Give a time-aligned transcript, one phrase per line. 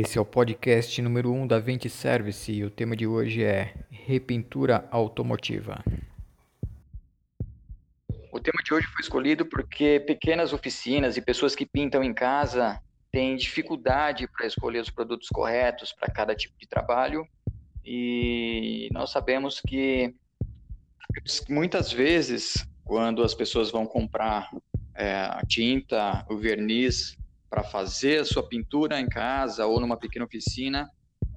[0.00, 3.42] Esse é o podcast número 1 um da Vente Service e o tema de hoje
[3.42, 5.82] é repintura automotiva.
[8.30, 12.80] O tema de hoje foi escolhido porque pequenas oficinas e pessoas que pintam em casa
[13.10, 17.26] têm dificuldade para escolher os produtos corretos para cada tipo de trabalho
[17.84, 20.14] e nós sabemos que
[21.48, 24.48] muitas vezes quando as pessoas vão comprar
[24.94, 30.24] é, a tinta, o verniz para fazer a sua pintura em casa ou numa pequena
[30.24, 30.90] oficina,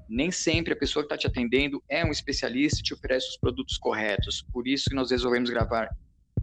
[0.09, 3.37] nem sempre a pessoa que está te atendendo é um especialista e te oferece os
[3.37, 4.41] produtos corretos.
[4.51, 5.89] Por isso que nós resolvemos gravar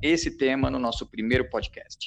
[0.00, 2.06] esse tema no nosso primeiro podcast.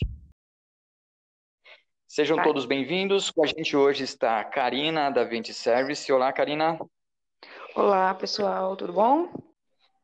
[2.07, 2.45] Sejam Vai.
[2.45, 3.29] todos bem-vindos.
[3.29, 6.11] Com a gente hoje está a Karina, da Vente Service.
[6.11, 6.79] Olá, Karina.
[7.75, 9.31] Olá, pessoal, tudo bom?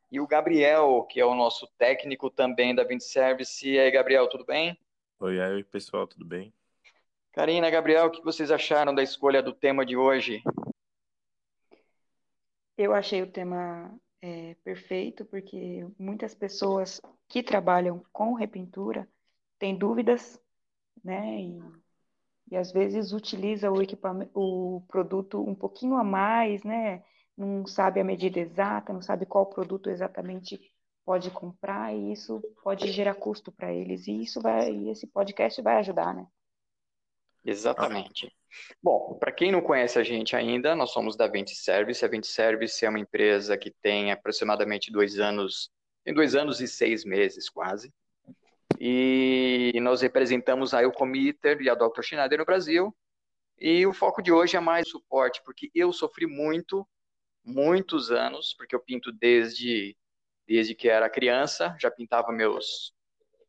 [0.09, 3.67] E o Gabriel, que é o nosso técnico também da Vente Service.
[3.67, 4.79] E aí, Gabriel, tudo bem?
[5.19, 6.53] Oi, aí, pessoal, tudo bem?
[7.37, 10.41] Karina, Gabriel, o que vocês acharam da escolha do tema de hoje?
[12.75, 19.07] Eu achei o tema é, perfeito, porque muitas pessoas que trabalham com repintura
[19.59, 20.41] têm dúvidas,
[21.03, 21.39] né?
[21.39, 21.61] E,
[22.49, 27.03] e às vezes utiliza o equipamento, o produto um pouquinho a mais, né?
[27.37, 30.59] Não sabe a medida exata, não sabe qual produto exatamente
[31.05, 34.07] pode comprar, e isso pode gerar custo para eles.
[34.07, 36.25] E isso vai, esse podcast vai ajudar, né?
[37.47, 38.29] Exatamente.
[38.83, 42.03] Bom, para quem não conhece a gente ainda, nós somos da Vente Service.
[42.03, 45.71] A Vente Service é uma empresa que tem aproximadamente dois anos,
[46.03, 47.93] tem dois anos e seis meses quase.
[48.77, 52.01] E nós representamos a Eucomiter e a Dr.
[52.01, 52.93] Schneider no Brasil.
[53.57, 56.85] E o foco de hoje é mais suporte, porque eu sofri muito,
[57.45, 59.95] muitos anos, porque eu pinto desde,
[60.45, 62.93] desde que era criança, já pintava meus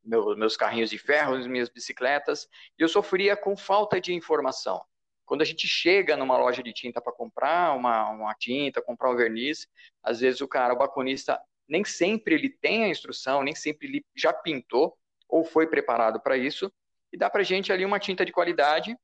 [0.05, 2.49] meu, meus carrinhos de ferro, minhas bicicletas,
[2.79, 4.83] e eu sofria com falta de informação.
[5.25, 9.17] Quando a gente chega numa loja de tinta para comprar uma, uma tinta, comprar um
[9.17, 9.69] verniz,
[10.03, 11.39] às vezes o cara, o baconista,
[11.69, 14.97] nem sempre ele tem a instrução, nem sempre ele já pintou
[15.29, 16.73] ou foi preparado para isso,
[17.13, 18.97] e dá para gente ali uma tinta de qualidade,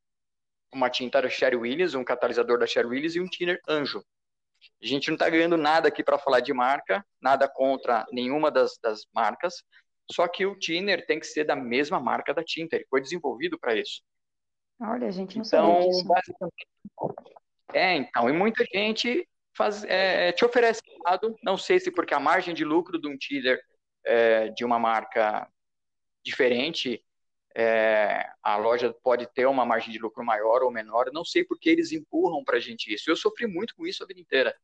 [0.73, 4.03] uma tinta da Sherry Williams, um catalisador da Sherry Williams e um thinner Anjo.
[4.83, 8.79] A gente não está ganhando nada aqui para falar de marca, nada contra nenhuma das,
[8.83, 9.63] das marcas,
[10.11, 13.59] só que o thinner tem que ser da mesma marca da tinta, ele foi desenvolvido
[13.59, 14.03] para isso.
[14.81, 16.05] Olha, a gente não então, sabia disso.
[16.05, 16.67] Basicamente,
[17.73, 22.21] é, então, e muita gente faz, é, te oferece errado, não sei se porque a
[22.21, 23.61] margem de lucro de um thinner
[24.05, 25.49] é, de uma marca
[26.25, 27.03] diferente,
[27.57, 31.71] é, a loja pode ter uma margem de lucro maior ou menor, não sei porque
[31.71, 33.11] eles empurram para a gente isso.
[33.11, 34.55] Eu sofri muito com isso a vida inteira.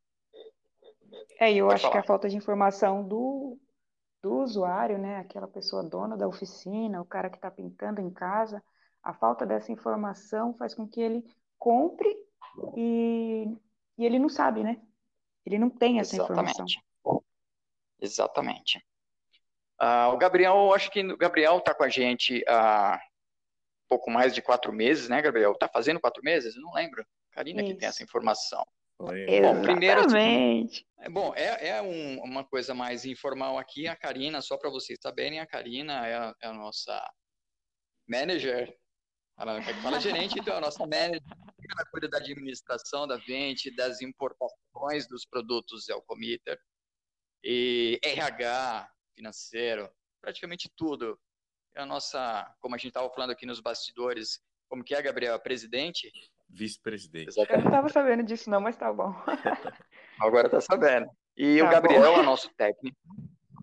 [1.38, 1.92] É, eu acho falar.
[1.92, 3.58] que a falta de informação do,
[4.22, 8.62] do usuário, né, aquela pessoa dona da oficina, o cara que está pintando em casa,
[9.02, 11.24] a falta dessa informação faz com que ele
[11.58, 12.08] compre
[12.76, 13.46] e,
[13.96, 14.80] e ele não sabe, né?
[15.44, 16.50] Ele não tem essa Exatamente.
[16.50, 17.24] informação.
[18.00, 18.78] Exatamente.
[19.80, 23.00] Uh, o Gabriel, acho que o Gabriel está com a gente há
[23.88, 25.52] pouco mais de quatro meses, né, Gabriel?
[25.52, 26.54] Está fazendo quatro meses?
[26.54, 27.04] Eu não lembro.
[27.32, 27.72] Karina Isso.
[27.72, 28.64] que tem essa informação.
[29.00, 30.68] Bom, primeiro, assim,
[30.98, 33.88] é bom, é, é um, uma coisa mais informal aqui.
[33.88, 37.02] A Karina, só para vocês saberem, a Karina é a, é a nossa
[38.06, 38.76] manager.
[39.38, 41.22] Ela fala gerente, então é a nossa manager.
[41.22, 46.60] Ela cuida da administração da vente, das importações dos produtos Elcometer,
[47.42, 49.90] e RH, financeiro,
[50.20, 51.18] praticamente tudo.
[51.74, 55.40] É a nossa, como a gente estava falando aqui nos bastidores, como que é, Gabriel,
[55.40, 56.12] presidente?
[56.52, 57.38] Vice-presidente.
[57.38, 59.14] Eu não estava sabendo disso não, mas tá bom.
[60.20, 61.08] Agora tá sabendo.
[61.36, 62.18] E tá o Gabriel bom.
[62.18, 62.98] é o nosso técnico.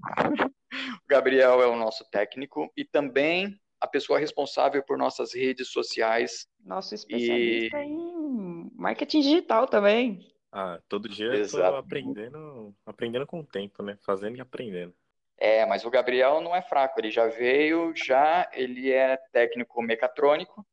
[0.52, 6.48] o Gabriel é o nosso técnico e também a pessoa responsável por nossas redes sociais.
[6.64, 7.88] Nosso especialista e...
[7.88, 10.26] em marketing digital também.
[10.52, 11.64] Ah, todo dia Exato.
[11.64, 13.98] eu tô aprendendo, aprendendo com o tempo, né?
[14.02, 14.94] Fazendo e aprendendo.
[15.38, 20.66] É, mas o Gabriel não é fraco, ele já veio, já, ele é técnico mecatrônico,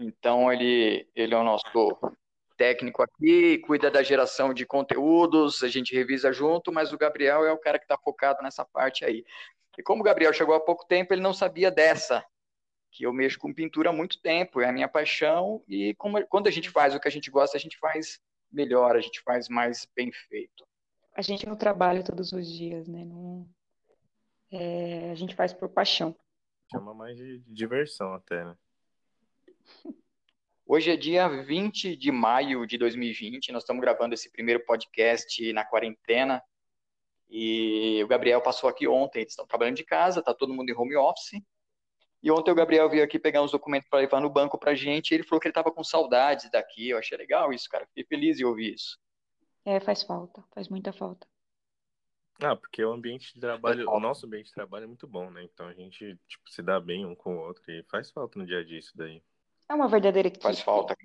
[0.00, 1.64] então, ele, ele é o nosso
[2.56, 7.52] técnico aqui, cuida da geração de conteúdos, a gente revisa junto, mas o Gabriel é
[7.52, 9.24] o cara que está focado nessa parte aí.
[9.78, 12.24] E como o Gabriel chegou há pouco tempo, ele não sabia dessa,
[12.90, 16.48] que eu mexo com pintura há muito tempo, é a minha paixão, e como, quando
[16.48, 18.20] a gente faz o que a gente gosta, a gente faz
[18.50, 20.66] melhor, a gente faz mais bem feito.
[21.14, 23.04] A gente não trabalha todos os dias, né?
[23.04, 23.48] Não,
[24.50, 26.16] é, a gente faz por paixão.
[26.70, 28.56] Chama mais de diversão até, né?
[30.66, 35.64] Hoje é dia 20 de maio de 2020, nós estamos gravando esse primeiro podcast na
[35.64, 36.40] quarentena.
[37.28, 40.76] E o Gabriel passou aqui ontem, eles estão trabalhando de casa, está todo mundo em
[40.76, 41.42] home office.
[42.22, 45.10] E ontem o Gabriel veio aqui pegar uns documentos para levar no banco para gente,
[45.10, 46.90] e ele falou que ele estava com saudades daqui.
[46.90, 47.86] Eu achei legal isso, cara.
[47.86, 48.98] Fiquei feliz em ouvir isso.
[49.64, 51.26] É, faz falta, faz muita falta.
[52.42, 55.42] Ah, porque o ambiente de trabalho, o nosso ambiente de trabalho é muito bom, né?
[55.44, 58.46] Então a gente, tipo, se dá bem um com o outro e faz falta no
[58.46, 59.22] dia a dia isso daí.
[59.70, 60.42] É uma verdadeira equipe.
[60.42, 60.96] Faz falta.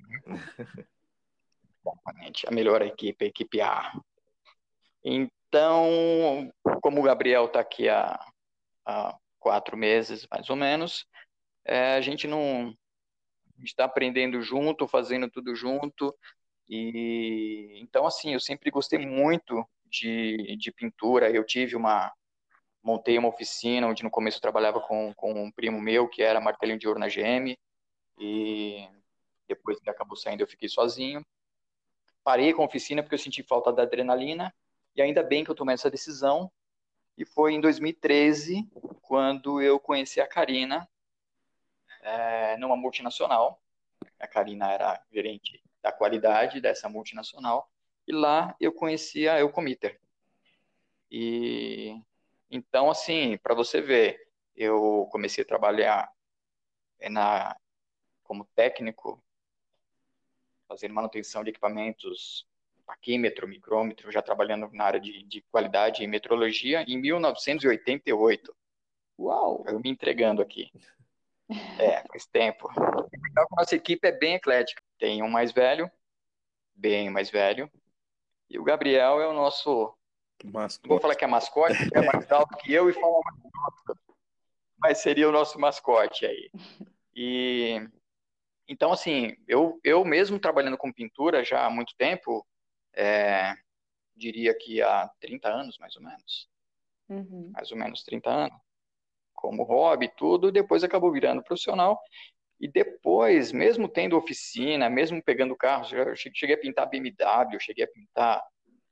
[1.85, 2.47] Exatamente.
[2.47, 3.93] A melhor equipe, a equipe A.
[5.03, 6.51] Então,
[6.81, 8.19] como o Gabriel está aqui há,
[8.83, 11.05] há, quatro meses, mais ou menos,
[11.63, 12.75] é, a gente não
[13.63, 16.11] está aprendendo junto, fazendo tudo junto.
[16.67, 21.29] E então, assim, eu sempre gostei muito de, de pintura.
[21.29, 22.11] Eu tive uma
[22.81, 26.41] montei uma oficina onde no começo eu trabalhava com, com um primo meu que era
[26.41, 27.55] martelinho de ouro na GM
[28.17, 28.87] e
[29.47, 31.25] depois que acabou saindo eu fiquei sozinho.
[32.23, 34.53] Parei com a oficina porque eu senti falta da adrenalina
[34.95, 36.51] e ainda bem que eu tomei essa decisão.
[37.17, 38.67] E foi em 2013
[39.01, 40.89] quando eu conheci a Karina
[42.01, 43.61] é, numa multinacional.
[44.19, 47.69] A Karina era gerente da qualidade dessa multinacional
[48.07, 49.99] e lá eu conheci a Eucomiter.
[51.11, 52.01] E
[52.49, 56.11] então, assim, para você ver, eu comecei a trabalhar
[56.99, 57.55] é, na,
[58.25, 59.23] como técnico,
[60.67, 62.45] fazendo manutenção de equipamentos
[62.85, 68.55] paquímetro, micrômetro, já trabalhando na área de, de qualidade e metrologia em 1988.
[69.17, 69.63] Uau!
[69.67, 70.71] Eu me entregando aqui.
[71.79, 72.67] É, faz tempo.
[73.29, 74.81] Então, a nossa equipe é bem eclética.
[74.97, 75.91] Tem um mais velho,
[76.73, 77.71] bem mais velho,
[78.49, 79.93] e o Gabriel é o nosso.
[80.43, 80.89] Mascote.
[80.89, 83.99] Vou falar que é mascote, é mais alto que eu e fala mais alto.
[84.79, 86.49] Mas seria o nosso mascote aí.
[87.15, 87.87] E
[88.67, 92.45] então, assim, eu, eu mesmo trabalhando com pintura já há muito tempo,
[92.95, 93.53] é,
[94.15, 96.49] diria que há 30 anos, mais ou menos.
[97.09, 97.51] Uhum.
[97.53, 98.57] Mais ou menos 30 anos.
[99.33, 101.99] Como hobby, tudo, depois acabou virando profissional.
[102.59, 107.87] E depois, mesmo tendo oficina, mesmo pegando carros, eu cheguei a pintar BMW, cheguei a
[107.87, 108.41] pintar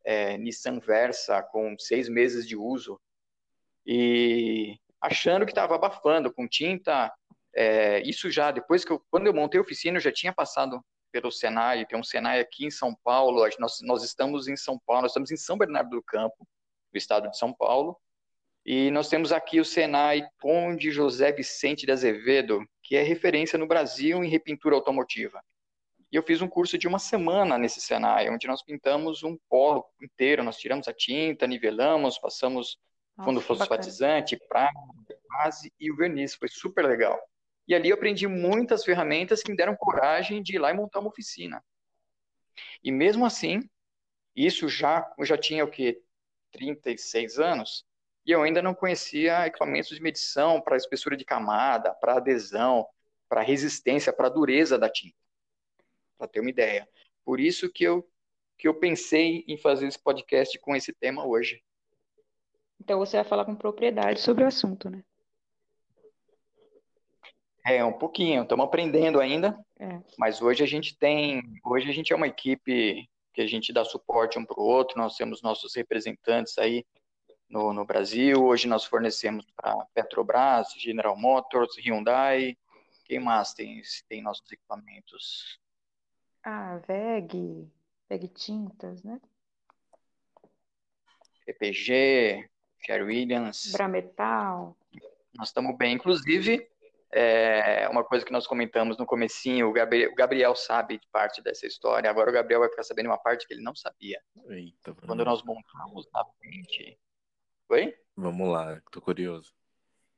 [0.03, 2.99] é, Nissan Versa com seis meses de uso.
[3.85, 7.13] E achando que estava abafando com tinta.
[7.55, 10.83] É, isso já, depois que eu, quando eu montei a oficina, eu já tinha passado
[11.11, 15.03] pelo Senai, tem um Senai aqui em São Paulo, nós, nós estamos em São Paulo,
[15.03, 16.47] nós estamos em São Bernardo do Campo,
[16.91, 17.95] do estado de São Paulo,
[18.65, 23.67] e nós temos aqui o Senai Conde José Vicente de Azevedo, que é referência no
[23.67, 25.43] Brasil em repintura automotiva.
[26.11, 29.85] E eu fiz um curso de uma semana nesse Senai, onde nós pintamos um polo
[30.01, 32.77] inteiro, nós tiramos a tinta, nivelamos, passamos
[33.17, 34.71] Nossa, fundo fosfatizante, praga,
[35.27, 37.19] base e o verniz, foi super legal.
[37.67, 40.99] E ali eu aprendi muitas ferramentas que me deram coragem de ir lá e montar
[40.99, 41.63] uma oficina.
[42.83, 43.61] E mesmo assim,
[44.35, 46.01] isso já, eu já tinha o que
[46.51, 47.85] 36 anos,
[48.25, 52.87] e eu ainda não conhecia equipamentos de medição para espessura de camada, para adesão,
[53.27, 55.17] para resistência, para dureza da tinta.
[56.17, 56.87] Para ter uma ideia.
[57.25, 58.07] Por isso que eu
[58.55, 61.61] que eu pensei em fazer esse podcast com esse tema hoje.
[62.79, 65.03] Então você vai falar com propriedade sobre o assunto, né?
[67.65, 70.01] É, um pouquinho, estamos aprendendo ainda, é.
[70.17, 73.85] mas hoje a gente tem, hoje a gente é uma equipe que a gente dá
[73.85, 76.85] suporte um para o outro, nós temos nossos representantes aí
[77.49, 82.57] no, no Brasil, hoje nós fornecemos para Petrobras, General Motors, Hyundai,
[83.05, 85.57] quem mais tem, tem nossos equipamentos?
[86.43, 87.69] Ah, VEG,
[88.09, 89.21] VEG Tintas, né?
[91.45, 92.49] PPG,
[92.79, 93.71] Sherwin Williams.
[93.71, 94.75] Brametal.
[95.33, 96.69] Nós estamos bem, inclusive,
[97.13, 101.41] é uma coisa que nós comentamos no comecinho, o Gabriel, o Gabriel, sabe de parte
[101.41, 104.19] dessa história, agora o Gabriel vai ficar sabendo uma parte que ele não sabia.
[104.49, 106.97] Eita, Quando nós montamos na frente...
[107.69, 107.95] Oi?
[108.15, 109.53] Vamos lá, tô curioso.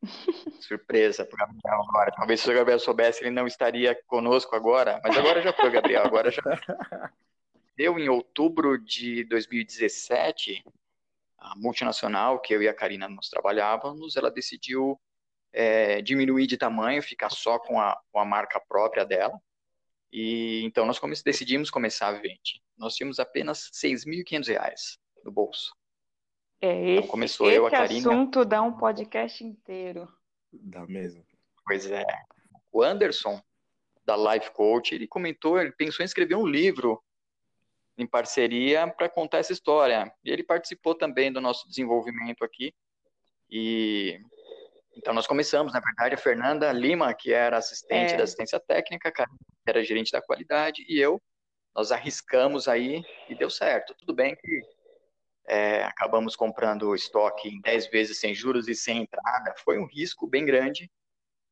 [0.62, 2.12] Surpresa pro Gabriel agora.
[2.12, 6.06] Talvez se o Gabriel soubesse, ele não estaria conosco agora, mas agora já foi, Gabriel,
[6.06, 6.42] agora já.
[7.78, 10.64] Eu, em outubro de 2017,
[11.38, 14.98] a multinacional que eu e a Karina nós trabalhávamos, ela decidiu
[15.56, 19.40] é, diminuir de tamanho, ficar só com a, com a marca própria dela.
[20.12, 22.60] E então nós come decidimos começar a vender.
[22.78, 25.74] Nós tínhamos apenas R$ 6.500 no bolso.
[26.62, 28.12] É, esse, então começou esse eu, a Karina.
[28.12, 30.08] assunto dá um podcast inteiro.
[30.52, 31.26] Dá mesmo.
[31.66, 32.06] Pois é.
[32.72, 33.42] O Anderson,
[34.04, 37.02] da Life Coach, ele comentou, ele pensou em escrever um livro
[37.98, 40.14] em parceria para contar essa história.
[40.24, 42.74] E ele participou também do nosso desenvolvimento aqui.
[43.50, 44.20] E
[44.96, 48.18] então, nós começamos, na verdade, a Fernanda Lima, que era assistente é.
[48.18, 49.24] da assistência técnica, que
[49.68, 51.22] era gerente da qualidade, e eu,
[51.76, 53.94] nós arriscamos aí e deu certo.
[53.96, 54.62] Tudo bem que
[55.48, 60.26] é, acabamos comprando estoque em 10 vezes sem juros e sem entrada, foi um risco
[60.26, 60.90] bem grande,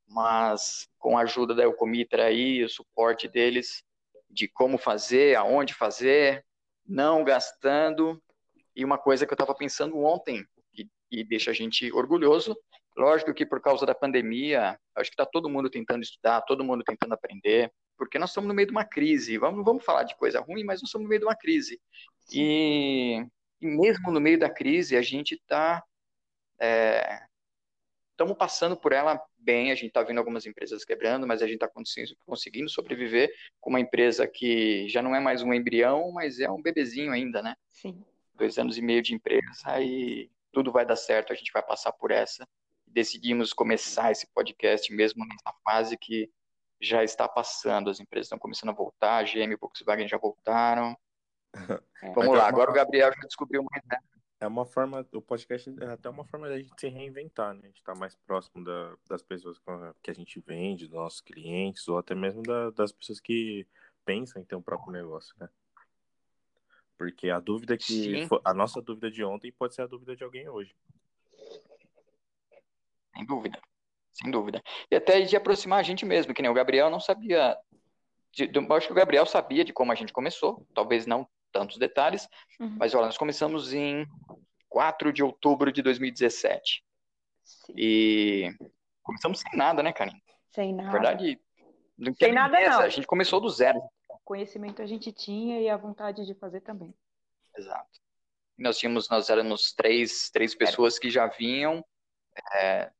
[0.08, 3.84] mas com a ajuda da Eucomitra aí, o suporte deles,
[4.30, 6.44] de como fazer, aonde fazer,
[6.86, 8.22] não gastando.
[8.76, 12.58] E uma coisa que eu estava pensando ontem, e, e, deixa a gente orgulhoso,
[12.96, 16.84] lógico que por causa da pandemia, acho que está todo mundo tentando estudar, todo mundo
[16.84, 19.38] tentando aprender, porque nós estamos no meio de uma crise.
[19.38, 21.80] Vamos, vamos falar de coisa ruim, mas nós estamos no meio de uma crise.
[22.32, 23.26] E,
[23.62, 25.84] e mesmo no meio da crise, a gente está.
[28.12, 31.46] Estamos é, passando por ela bem, a gente está vendo algumas empresas quebrando, mas a
[31.46, 31.70] gente está
[32.26, 36.62] conseguindo sobreviver com uma empresa que já não é mais um embrião, mas é um
[36.62, 37.56] bebezinho ainda, né?
[37.70, 38.04] Sim.
[38.36, 41.92] Dois anos e meio de empresa e tudo vai dar certo, a gente vai passar
[41.92, 42.48] por essa.
[42.94, 46.32] Decidimos começar esse podcast mesmo nessa fase que
[46.82, 50.96] já está passando, as empresas estão começando a voltar, a GM e Volkswagen já voltaram.
[52.04, 52.12] É.
[52.12, 54.02] Vamos lá, agora o Gabriel já descobriu ideia
[54.44, 57.62] é uma forma, o podcast é até uma forma da gente se reinventar, né?
[57.64, 59.58] A gente tá mais próximo da, das pessoas
[60.02, 63.66] que a gente vende, dos nossos clientes, ou até mesmo da, das pessoas que
[64.04, 65.48] pensam em ter um próprio negócio, né?
[66.98, 67.84] Porque a dúvida que.
[68.26, 68.28] Sim.
[68.44, 70.76] A nossa dúvida de ontem pode ser a dúvida de alguém hoje.
[73.16, 73.60] Sem dúvida.
[74.12, 74.62] Sem dúvida.
[74.92, 77.58] E até de aproximar a gente mesmo, que nem o Gabriel não sabia.
[78.32, 81.78] De, eu acho que o Gabriel sabia de como a gente começou, talvez não tantos
[81.78, 82.28] detalhes,
[82.60, 82.76] uhum.
[82.80, 84.08] mas olha, nós começamos em
[84.70, 86.84] 4 de outubro de 2017.
[87.44, 87.74] Sim.
[87.78, 88.56] E
[89.04, 90.20] começamos sem nada, né, Karim?
[90.50, 90.88] Sem nada.
[90.88, 91.40] Na verdade,
[91.98, 92.80] não sem nada não.
[92.80, 93.82] A gente começou do zero.
[94.26, 96.94] Conhecimento a gente tinha e a vontade de fazer também.
[97.56, 98.02] Exato.
[98.58, 101.84] Nós tínhamos, nós éramos três, três pessoas que já vinham
[102.54, 102.92] é,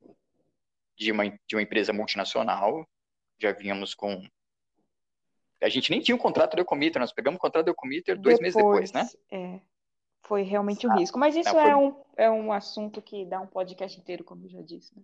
[0.98, 2.88] de, uma, de uma empresa multinacional,
[3.40, 4.26] já vínhamos com
[5.62, 8.38] a gente nem tinha um contrato de Ecometer, nós pegamos o contrato de Ecometer dois
[8.40, 9.08] meses depois, né?
[9.32, 9.62] É,
[10.24, 11.18] foi realmente um risco.
[11.18, 11.70] Mas isso Não, foi...
[11.70, 15.04] é, um, é um assunto que dá um podcast inteiro, como eu já disse, né?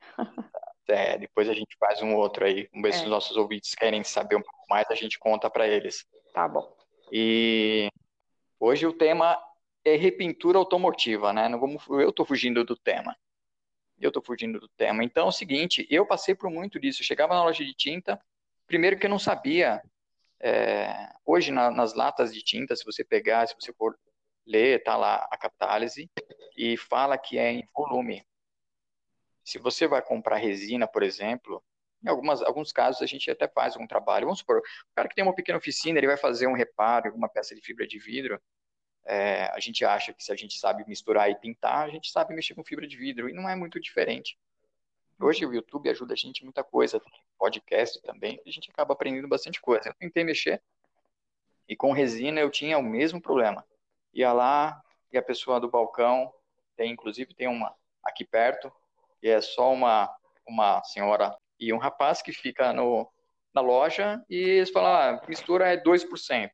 [0.88, 2.68] É, depois a gente faz um outro aí.
[2.72, 2.92] Vamos ver é.
[2.98, 6.04] se os nossos ouvintes querem saber um pouco mais, a gente conta para eles.
[6.34, 6.76] Tá bom.
[7.12, 7.88] E
[8.58, 9.40] hoje o tema
[9.84, 11.48] é repintura automotiva, né?
[11.48, 13.16] Não vamos, eu estou fugindo do tema.
[14.00, 15.04] Eu estou fugindo do tema.
[15.04, 17.02] Então é o seguinte, eu passei por muito disso.
[17.02, 18.18] Eu chegava na loja de tinta,
[18.70, 19.82] Primeiro que eu não sabia.
[20.38, 23.98] É, hoje, na, nas latas de tinta, se você pegar, se você for
[24.46, 26.08] ler, tá lá a catálise
[26.56, 28.24] e fala que é em volume.
[29.44, 31.60] Se você vai comprar resina, por exemplo,
[32.00, 34.26] em algumas, alguns casos a gente até faz um trabalho.
[34.26, 37.28] Vamos supor, o cara que tem uma pequena oficina, ele vai fazer um reparo alguma
[37.28, 38.40] peça de fibra de vidro.
[39.04, 42.34] É, a gente acha que se a gente sabe misturar e pintar, a gente sabe
[42.34, 44.38] mexer com fibra de vidro, e não é muito diferente.
[45.18, 47.00] Hoje o YouTube ajuda a gente muita coisa,
[47.38, 49.88] podcast também, a gente acaba aprendendo bastante coisa.
[49.88, 50.62] Eu tentei mexer
[51.68, 53.64] e com resina eu tinha o mesmo problema.
[54.12, 56.32] Ia lá e a pessoa do balcão,
[56.76, 58.72] tem inclusive tem uma aqui perto,
[59.22, 60.14] e é só uma
[60.46, 63.08] uma senhora e um rapaz que fica no,
[63.54, 66.50] na loja e eles falam, ah, mistura é 2%.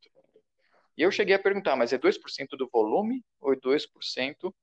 [0.96, 4.54] E eu cheguei a perguntar, mas é 2% do volume ou é 2%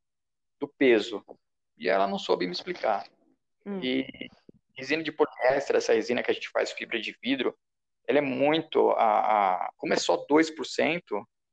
[0.60, 1.24] do peso?
[1.78, 3.08] E ela não soube me explicar.
[3.66, 3.80] Hum.
[3.82, 4.08] E
[4.76, 7.56] resina de poliéster, essa resina que a gente faz fibra de vidro,
[8.08, 11.02] ela é muito, a, a, como é só 2%,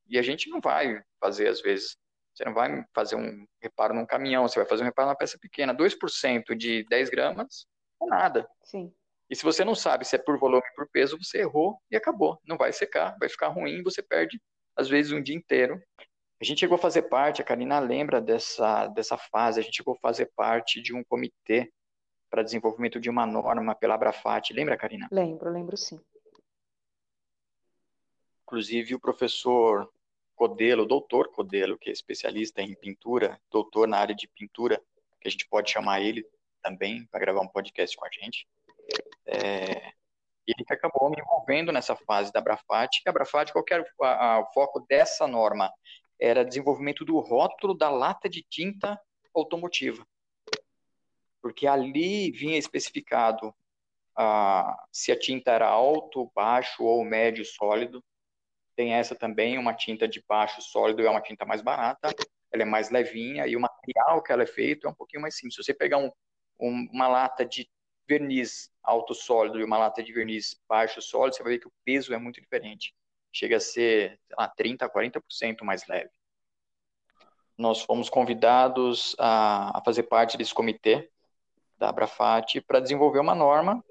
[0.08, 1.96] e a gente não vai fazer às vezes,
[2.34, 5.38] você não vai fazer um reparo num caminhão, você vai fazer um reparo numa peça
[5.38, 7.66] pequena, 2% de 10 gramas
[8.02, 8.48] é nada.
[8.64, 8.92] Sim.
[9.28, 11.96] E se você não sabe se é por volume ou por peso, você errou e
[11.96, 12.40] acabou.
[12.44, 14.40] Não vai secar, vai ficar ruim, você perde,
[14.76, 15.82] às vezes, um dia inteiro.
[16.40, 19.94] A gente chegou a fazer parte, a Karina lembra dessa, dessa fase, a gente chegou
[19.94, 21.70] a fazer parte de um comitê
[22.30, 24.52] para desenvolvimento de uma norma pela Abrafat.
[24.52, 25.08] Lembra, Karina?
[25.10, 26.00] Lembro, lembro sim.
[28.44, 29.92] Inclusive o professor
[30.34, 34.80] Codelo, o doutor Codelo, que é especialista em pintura, doutor na área de pintura,
[35.20, 36.26] que a gente pode chamar ele
[36.62, 38.48] também para gravar um podcast com a gente.
[39.26, 39.92] É,
[40.50, 43.02] ele que acabou me envolvendo nessa fase da Abrafat.
[43.06, 43.84] A Abrafat, qual era
[44.40, 45.72] o foco dessa norma?
[46.20, 49.00] Era desenvolvimento do rótulo da lata de tinta
[49.34, 50.04] automotiva
[51.40, 53.54] porque ali vinha especificado
[54.16, 58.04] ah, se a tinta era alto, baixo ou médio sólido.
[58.76, 62.14] Tem essa também, uma tinta de baixo sólido é uma tinta mais barata,
[62.52, 65.36] ela é mais levinha e o material que ela é feito é um pouquinho mais
[65.36, 65.54] simples.
[65.54, 66.10] Se você pegar um,
[66.58, 67.68] um, uma lata de
[68.08, 71.72] verniz alto sólido e uma lata de verniz baixo sólido, você vai ver que o
[71.84, 72.92] peso é muito diferente.
[73.32, 76.10] Chega a ser lá, 30% a 40% mais leve.
[77.56, 81.08] Nós fomos convidados a, a fazer parte desse comitê
[81.78, 83.84] da Abrafat para desenvolver uma norma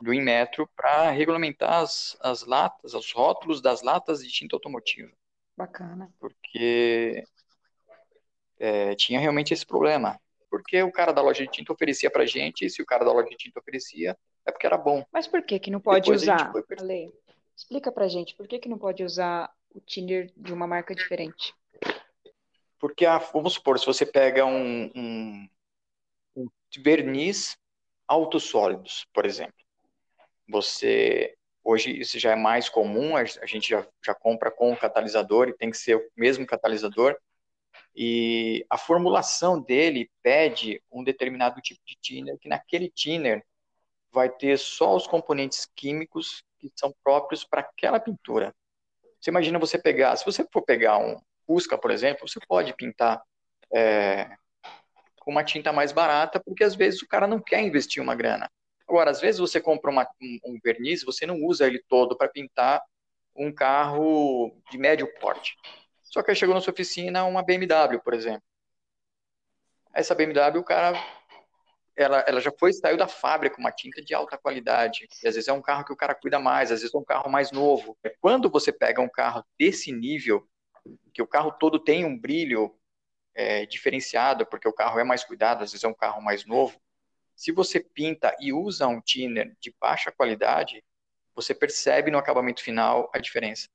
[0.00, 5.12] do Inmetro para regulamentar as, as latas, os rótulos das latas de tinta automotiva.
[5.56, 6.10] Bacana.
[6.18, 7.22] Porque
[8.58, 10.18] é, tinha realmente esse problema.
[10.50, 13.12] Porque o cara da loja de tinta oferecia pra gente, e se o cara da
[13.12, 15.04] loja de tinta oferecia, é porque era bom.
[15.12, 16.50] Mas por que que não pode Depois usar?
[16.50, 16.64] Foi...
[16.78, 17.12] Ale,
[17.56, 21.54] explica pra gente, por que que não pode usar o thinner de uma marca diferente?
[22.78, 25.48] Porque, ah, vamos supor, se você pega um, um,
[26.36, 27.56] um verniz
[28.08, 29.54] autossólidos, por exemplo,
[30.48, 35.48] você hoje isso já é mais comum, a, gente já, já compra com o catalisador
[35.48, 37.16] e tem que ser o mesmo catalisador,
[37.94, 43.44] e a formulação dele pede um determinado tipo de thinner, que naquele thinner
[44.12, 48.54] vai ter só os componentes químicos que são próprios para aquela pintura.
[49.20, 53.20] Você imagina você pegar, se você for pegar um Fusca, por exemplo, você pode pintar
[53.74, 54.30] é,
[55.18, 58.50] com uma tinta mais barata, porque às vezes o cara não quer investir uma grana.
[58.88, 62.28] Agora, às vezes você compra uma, um, um verniz, você não usa ele todo para
[62.28, 62.82] pintar
[63.36, 65.56] um carro de médio porte.
[66.10, 68.42] Só que aí chegou na sua oficina uma BMW, por exemplo.
[69.94, 70.92] Essa BMW, o cara,
[71.96, 75.08] ela, ela já foi, saiu da fábrica com uma tinta de alta qualidade.
[75.22, 77.04] E às vezes é um carro que o cara cuida mais, às vezes é um
[77.04, 77.96] carro mais novo.
[78.20, 80.44] Quando você pega um carro desse nível,
[81.14, 82.76] que o carro todo tem um brilho
[83.32, 86.80] é, diferenciado, porque o carro é mais cuidado, às vezes é um carro mais novo.
[87.36, 90.82] Se você pinta e usa um thinner de baixa qualidade,
[91.34, 93.68] você percebe no acabamento final a diferença.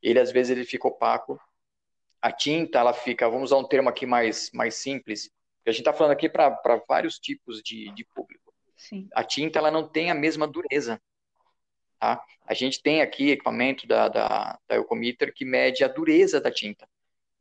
[0.00, 1.40] Ele às vezes ele fica opaco
[2.24, 5.30] a tinta ela fica, vamos usar um termo aqui mais, mais simples,
[5.66, 8.50] a gente está falando aqui para vários tipos de, de público.
[8.78, 9.10] Sim.
[9.12, 10.98] A tinta ela não tem a mesma dureza.
[12.00, 12.24] Tá?
[12.46, 16.88] A gente tem aqui equipamento da, da, da Eucometer que mede a dureza da tinta.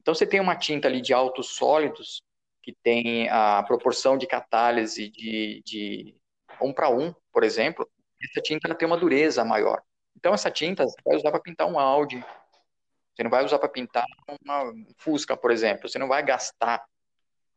[0.02, 2.22] Então você tem uma tinta ali de altos sólidos
[2.62, 6.14] que tem a proporção de catálise de, de
[6.62, 7.90] um para um, por exemplo,
[8.22, 9.82] essa tinta ela tem uma dureza maior.
[10.18, 12.22] Então essa tinta você vai usar para pintar um Audi,
[13.16, 14.06] você não vai usar para pintar
[14.42, 15.88] uma Fusca, por exemplo.
[15.88, 16.84] Você não vai gastar.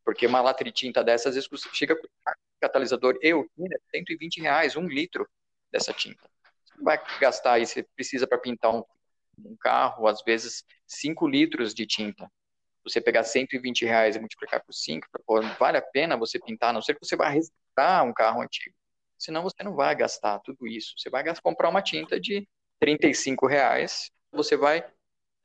[0.04, 2.06] Porque uma lata de tinta dessa, às vezes, chega com
[2.60, 3.48] catalisador e o
[3.94, 5.28] 120 reais, um litro
[5.70, 6.28] dessa tinta.
[6.64, 8.84] Você não vai gastar aí, você precisa para pintar um,
[9.38, 12.30] um, carro, às vezes, 5 litros de tinta.
[12.84, 15.08] Você pegar 120 reais e multiplicar por 5,
[15.58, 18.76] vale a pena você pintar, a não ser que você vá restaurar um carro antigo.
[19.18, 20.94] Senão você não vai gastar tudo isso.
[20.96, 22.46] Você vai comprar uma tinta de
[22.78, 24.84] 35 reais, você vai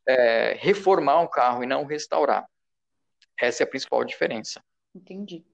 [0.08, 2.46] é, reformar um carro e não restaurar.
[3.40, 4.64] Essa é a principal diferença.
[4.94, 5.46] Entendi.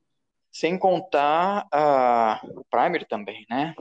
[0.52, 3.76] Sem contar a, o primer também, né?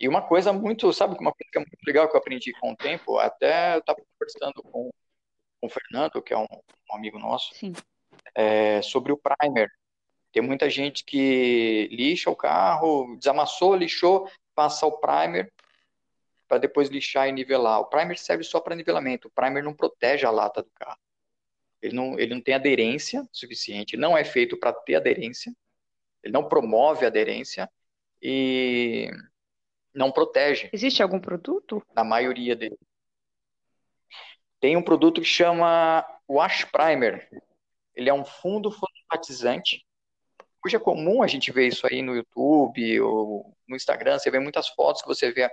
[0.00, 2.76] E uma coisa muito, sabe, uma coisa é muito legal que eu aprendi com o
[2.76, 4.90] tempo, até eu estava conversando com,
[5.60, 6.46] com o Fernando, que é um,
[6.90, 7.52] um amigo nosso,
[8.34, 9.70] é, sobre o primer.
[10.32, 15.52] Tem muita gente que lixa o carro, desamassou, lixou, passa o primer,
[16.52, 17.80] para depois lixar e nivelar.
[17.80, 19.26] O primer serve só para nivelamento.
[19.26, 21.00] O primer não protege a lata do carro.
[21.80, 23.96] Ele não, ele não tem aderência suficiente.
[23.96, 25.50] Não é feito para ter aderência.
[26.22, 27.70] Ele não promove aderência
[28.20, 29.10] e
[29.94, 30.68] não protege.
[30.74, 31.82] Existe algum produto?
[31.96, 32.78] Na maioria deles.
[34.60, 37.30] Tem um produto que chama Wash Primer.
[37.94, 39.86] Ele é um fundo fosfatizante.
[40.62, 44.18] Hoje é comum a gente ver isso aí no YouTube ou no Instagram.
[44.18, 45.50] Você vê muitas fotos que você vê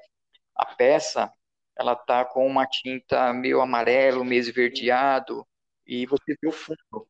[0.59, 1.31] a peça
[1.77, 5.47] ela tá com uma tinta meio amarelo, meio esverdeado,
[5.87, 7.07] e você vê o fundo.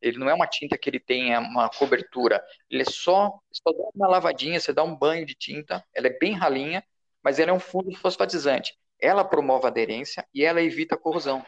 [0.00, 3.84] Ele não é uma tinta que ele tenha uma cobertura, ele é só, só dá
[3.94, 6.82] uma lavadinha, você dá um banho de tinta, ela é bem ralinha,
[7.22, 8.74] mas ela é um fundo fosfatizante.
[8.98, 11.44] Ela promove aderência e ela evita a corrosão.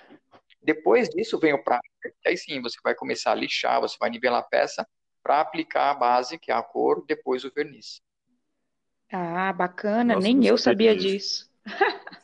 [0.61, 1.81] Depois disso vem o primer,
[2.27, 4.87] aí sim você vai começar a lixar, você vai nivelar a peça
[5.23, 8.03] para aplicar a base, que é a cor, depois o verniz.
[9.11, 11.51] Ah, bacana, Nossa, nem eu sabia disso.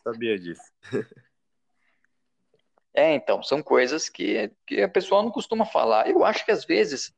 [0.02, 0.62] Sabia disso.
[2.96, 6.08] É, então, são coisas que, que a pessoa não costuma falar.
[6.08, 7.12] Eu acho que às vezes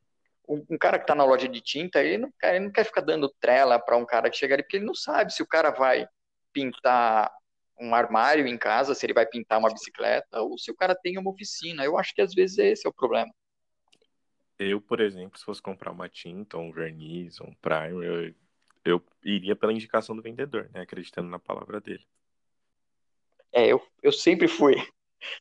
[0.49, 3.03] um, um cara que está na loja de tinta, ele não, ele não quer ficar
[3.03, 5.71] dando trela para um cara que chega ali, porque ele não sabe se o cara
[5.71, 6.09] vai
[6.51, 7.31] pintar
[7.79, 11.19] um armário em casa, se ele vai pintar uma bicicleta, ou se o cara tem
[11.19, 11.85] uma oficina.
[11.85, 13.31] Eu acho que às vezes esse é o problema.
[14.59, 18.35] Eu, por exemplo, se fosse comprar uma tinta, um verniz, um primer, eu
[18.87, 20.81] eu iria pela indicação do vendedor, né?
[20.83, 22.07] Acreditando na palavra dele.
[23.53, 24.77] É, eu, eu sempre fui.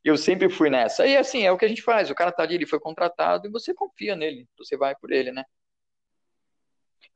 [0.03, 1.05] Eu sempre fui nessa.
[1.05, 2.10] E assim, é o que a gente faz.
[2.10, 4.47] O cara tá ali, ele foi contratado e você confia nele.
[4.58, 5.43] Você vai por ele, né?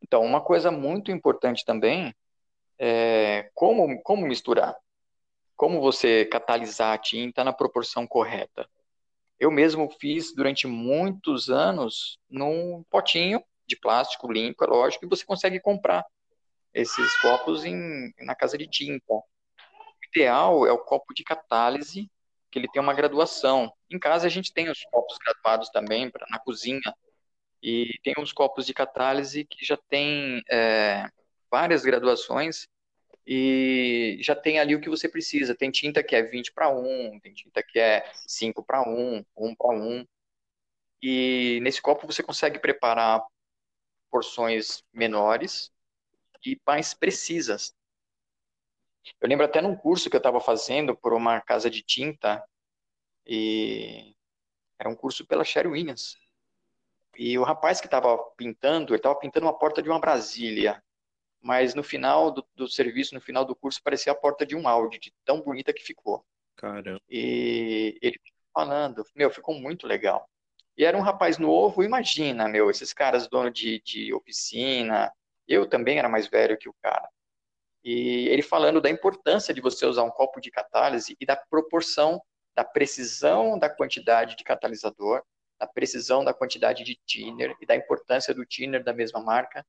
[0.02, 2.14] Então, uma coisa muito importante também
[2.78, 4.76] é como, como misturar.
[5.56, 8.70] Como você catalisar a tinta na proporção correta.
[9.40, 15.24] Eu mesmo fiz durante muitos anos num potinho de plástico limpo, é lógico, e você
[15.24, 16.06] consegue comprar
[16.74, 19.14] esses copos em, na casa de tinta.
[19.14, 19.24] O
[20.12, 22.10] ideal é o copo de catálise,
[22.52, 23.72] que ele tem uma graduação.
[23.90, 26.94] Em casa a gente tem os copos graduados também, pra, na cozinha.
[27.62, 31.10] E tem uns copos de catálise que já tem é,
[31.52, 32.68] várias graduações
[33.28, 35.56] e já tem ali o que você precisa.
[35.56, 39.56] Tem tinta que é 20 para 1, tem tinta que é 5 para 1, 1
[39.56, 40.06] para 1.
[41.02, 43.24] E nesse copo você consegue preparar
[44.10, 45.72] porções menores
[46.46, 47.76] e mais precisas.
[49.20, 52.44] Eu lembro até num curso que eu estava fazendo por uma casa de tinta,
[53.26, 54.16] e
[54.78, 56.16] era um curso pela Sherry Williams.
[57.18, 60.82] E o rapaz que estava pintando, ele estava pintando uma porta de uma Brasília,
[61.42, 64.68] mas no final do, do, serviço, no final do curso, parecia a porta de um
[64.68, 66.26] Audi, de tão bonita que ficou.
[66.56, 67.02] Caramba.
[67.10, 68.20] E ele
[68.54, 70.30] falando, meu, ficou muito legal.
[70.78, 75.12] E era um rapaz novo, imagina, meu, esses caras dono de, de oficina,
[75.50, 77.10] eu também era mais velho que o cara.
[77.84, 82.22] E ele falando da importância de você usar um copo de catálise e da proporção,
[82.56, 85.24] da precisão da quantidade de catalisador,
[85.60, 89.66] da precisão da quantidade de thinner e da importância do thinner da mesma marca.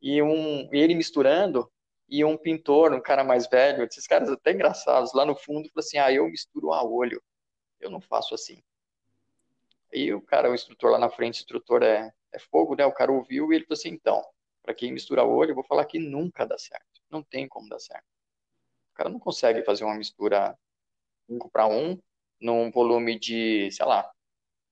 [0.00, 1.70] E um, ele misturando
[2.08, 5.78] e um pintor, um cara mais velho, esses caras até engraçados, lá no fundo, falou
[5.78, 7.22] assim: "Ah, eu misturo a olho.
[7.80, 8.62] Eu não faço assim".
[9.92, 12.84] E o cara, o instrutor lá na frente, o instrutor é, é fogo, né?
[12.84, 14.22] O cara ouviu e ele falou assim: "Então,
[14.62, 17.02] para quem mistura olho, eu vou falar que nunca dá certo.
[17.10, 18.06] Não tem como dar certo.
[18.92, 20.56] O cara não consegue fazer uma mistura
[21.26, 21.98] 5 para 1
[22.40, 24.10] num volume de, sei lá,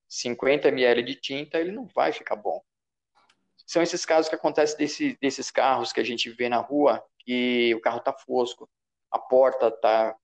[0.07, 2.61] 50 ml de tinta, ele não vai ficar bom.
[3.65, 7.73] São esses casos que acontecem desse, desses carros que a gente vê na rua, que
[7.73, 8.69] o carro está fosco,
[9.09, 10.15] a porta está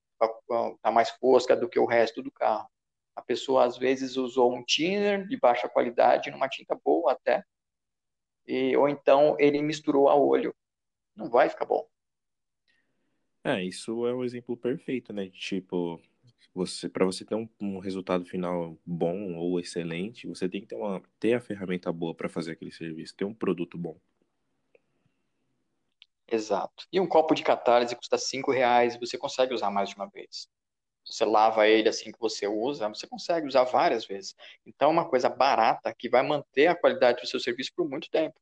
[0.81, 2.69] tá mais fosca do que o resto do carro.
[3.15, 7.43] A pessoa às vezes usou um thinner de baixa qualidade, numa tinta boa até,
[8.47, 10.55] e, ou então ele misturou a olho.
[11.15, 11.87] Não vai ficar bom.
[13.43, 15.29] É, isso é o exemplo perfeito, né?
[15.29, 16.01] Tipo,
[16.53, 20.75] você para você ter um, um, resultado final bom ou excelente, você tem que ter,
[20.75, 23.97] uma, ter a ferramenta boa para fazer aquele serviço, ter um produto bom.
[26.29, 26.85] Exato.
[26.91, 30.49] E um copo de catálise custa cinco reais, você consegue usar mais de uma vez.
[31.11, 34.35] Você lava ele assim que você usa, você consegue usar várias vezes.
[34.65, 38.09] Então, é uma coisa barata que vai manter a qualidade do seu serviço por muito
[38.09, 38.39] tempo.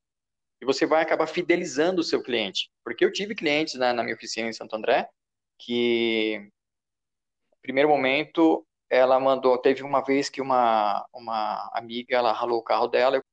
[0.61, 2.69] E você vai acabar fidelizando o seu cliente.
[2.83, 5.07] Porque eu tive clientes na, na minha oficina em Santo André
[5.57, 6.39] que,
[7.51, 9.57] no primeiro momento, ela mandou.
[9.57, 13.17] Teve uma vez que uma, uma amiga ela ralou o carro dela.
[13.17, 13.23] Eu,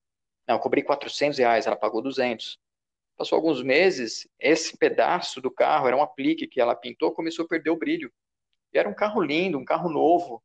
[0.49, 2.59] não, eu cobrei 400 reais, ela pagou 200.
[3.17, 7.49] Passou alguns meses, esse pedaço do carro era um aplique que ela pintou, começou a
[7.49, 8.13] perder o brilho.
[8.73, 10.43] E era um carro lindo, um carro novo.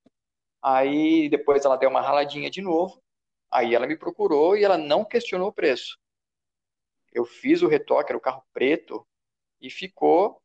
[0.61, 3.01] Aí depois ela deu uma raladinha de novo.
[3.49, 5.97] Aí ela me procurou e ela não questionou o preço.
[7.13, 9.07] Eu fiz o retoque, era o carro preto,
[9.61, 10.41] e ficou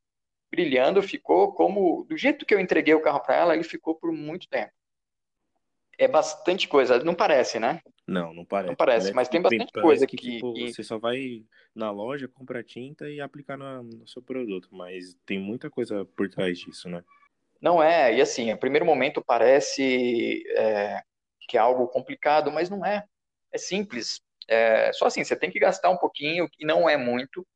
[0.51, 2.05] brilhando, ficou como.
[2.05, 4.73] Do jeito que eu entreguei o carro para ela, ele ficou por muito tempo.
[5.99, 7.81] É bastante coisa, não parece, né?
[8.07, 8.69] Não, não parece.
[8.71, 11.91] Não parece, mas tem bastante tem, coisa que, que, tipo, que, Você só vai na
[11.91, 16.59] loja, compra tinta e aplicar no, no seu produto, mas tem muita coisa por trás
[16.59, 17.05] disso, né?
[17.63, 21.01] Não é, e assim, a primeiro momento parece é,
[21.49, 23.05] que é algo complicado, mas não é.
[23.53, 24.21] É simples.
[24.49, 27.47] É, só assim, você tem que gastar um pouquinho, que não é muito.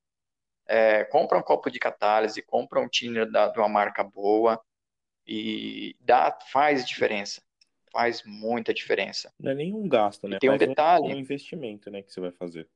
[0.69, 4.63] É, compra um copo de catálise, compra um thinner da, de uma marca boa
[5.27, 7.43] e dá, faz diferença.
[7.91, 9.33] Faz muita diferença.
[9.41, 10.37] Não é nenhum gasto, né?
[10.37, 11.11] E tem um detalhe.
[11.11, 12.69] É um investimento, né, que você vai fazer.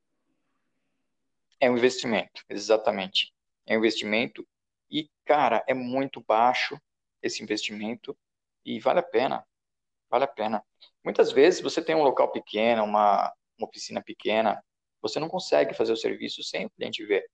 [1.60, 3.32] É um investimento, exatamente.
[3.66, 4.44] É um investimento
[4.90, 6.80] e, cara, é muito baixo
[7.22, 8.16] esse investimento
[8.64, 9.44] e vale a pena,
[10.10, 10.62] vale a pena.
[11.04, 14.62] Muitas vezes você tem um local pequeno, uma, uma oficina pequena,
[15.00, 17.24] você não consegue fazer o serviço sem o cliente ver.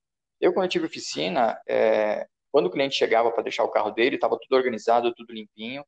[0.40, 4.16] Eu, quando eu tive oficina, é, quando o cliente chegava para deixar o carro dele,
[4.16, 5.84] estava tudo organizado, tudo limpinho,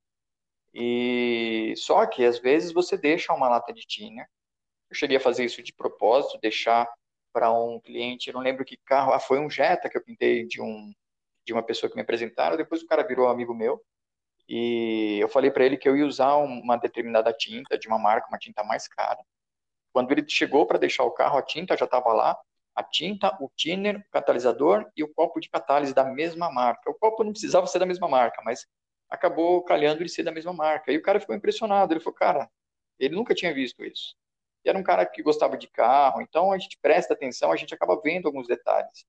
[0.74, 4.28] e só que às vezes você deixa uma lata de tinha.
[4.90, 6.88] Eu cheguei a fazer isso de propósito, deixar
[7.32, 10.46] para um cliente, eu não lembro que carro, ah, foi um Jetta que eu pintei
[10.46, 10.92] de um
[11.48, 13.82] de uma pessoa que me apresentaram, depois o cara virou amigo meu,
[14.46, 18.28] e eu falei para ele que eu ia usar uma determinada tinta de uma marca,
[18.28, 19.18] uma tinta mais cara.
[19.90, 22.38] Quando ele chegou para deixar o carro, a tinta já estava lá,
[22.74, 26.90] a tinta, o thinner, o catalisador e o copo de catálise da mesma marca.
[26.90, 28.66] O copo não precisava ser da mesma marca, mas
[29.08, 30.92] acabou calhando ele ser da mesma marca.
[30.92, 31.94] E o cara ficou impressionado.
[31.94, 32.50] Ele falou, cara,
[32.98, 34.14] ele nunca tinha visto isso.
[34.64, 37.72] E era um cara que gostava de carro, então a gente presta atenção, a gente
[37.72, 39.06] acaba vendo alguns detalhes.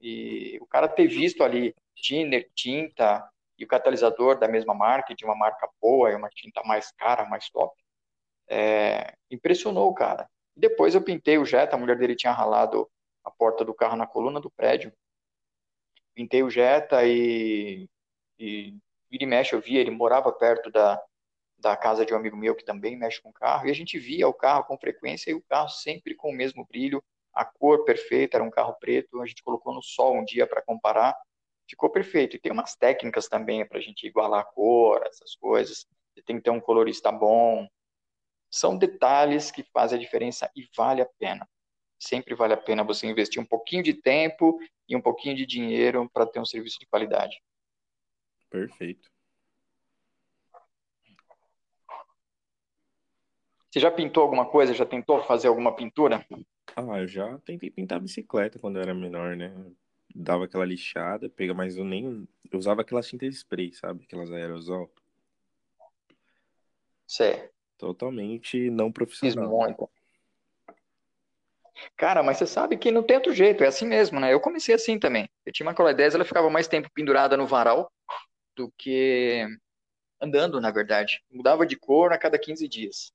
[0.00, 3.28] E o cara ter visto ali thinner, tinta
[3.58, 7.24] e o catalisador da mesma marca, de uma marca boa, e uma tinta mais cara,
[7.24, 7.74] mais top,
[8.48, 10.28] é, impressionou o cara.
[10.54, 12.88] Depois eu pintei o Jetta, a mulher dele tinha ralado
[13.24, 14.92] a porta do carro na coluna do prédio.
[16.14, 17.88] Pintei o Jetta e,
[18.38, 18.76] e
[19.10, 21.02] vira e mexe eu via, ele morava perto da,
[21.58, 24.28] da casa de um amigo meu que também mexe com carro, e a gente via
[24.28, 27.02] o carro com frequência e o carro sempre com o mesmo brilho,
[27.36, 30.62] a cor perfeita, era um carro preto, a gente colocou no sol um dia para
[30.62, 31.14] comparar,
[31.68, 32.34] ficou perfeito.
[32.34, 35.86] E tem umas técnicas também para a gente igualar a cor, essas coisas.
[36.14, 37.68] Você tem que ter um colorista bom.
[38.50, 41.46] São detalhes que fazem a diferença e vale a pena.
[41.98, 46.08] Sempre vale a pena você investir um pouquinho de tempo e um pouquinho de dinheiro
[46.12, 47.42] para ter um serviço de qualidade.
[48.48, 49.10] Perfeito.
[53.70, 54.72] Você já pintou alguma coisa?
[54.72, 56.24] Já tentou fazer alguma pintura?
[56.76, 59.50] Ah, eu já tentei pintar bicicleta quando eu era menor, né?
[60.14, 62.28] Dava aquela lixada, pega, mas eu nem.
[62.52, 64.04] Eu usava aquelas tintas spray, sabe?
[64.04, 64.92] Aquelas aerosol.
[67.06, 67.50] Certo.
[67.78, 69.48] Totalmente não profissional.
[69.48, 69.90] Muito.
[71.96, 74.32] Cara, mas você sabe que não tem outro jeito, é assim mesmo, né?
[74.32, 75.28] Eu comecei assim também.
[75.44, 77.90] Eu tinha uma cola 10, ela ficava mais tempo pendurada no varal
[78.54, 79.46] do que
[80.20, 81.22] andando, na verdade.
[81.30, 83.12] Mudava de cor a cada 15 dias.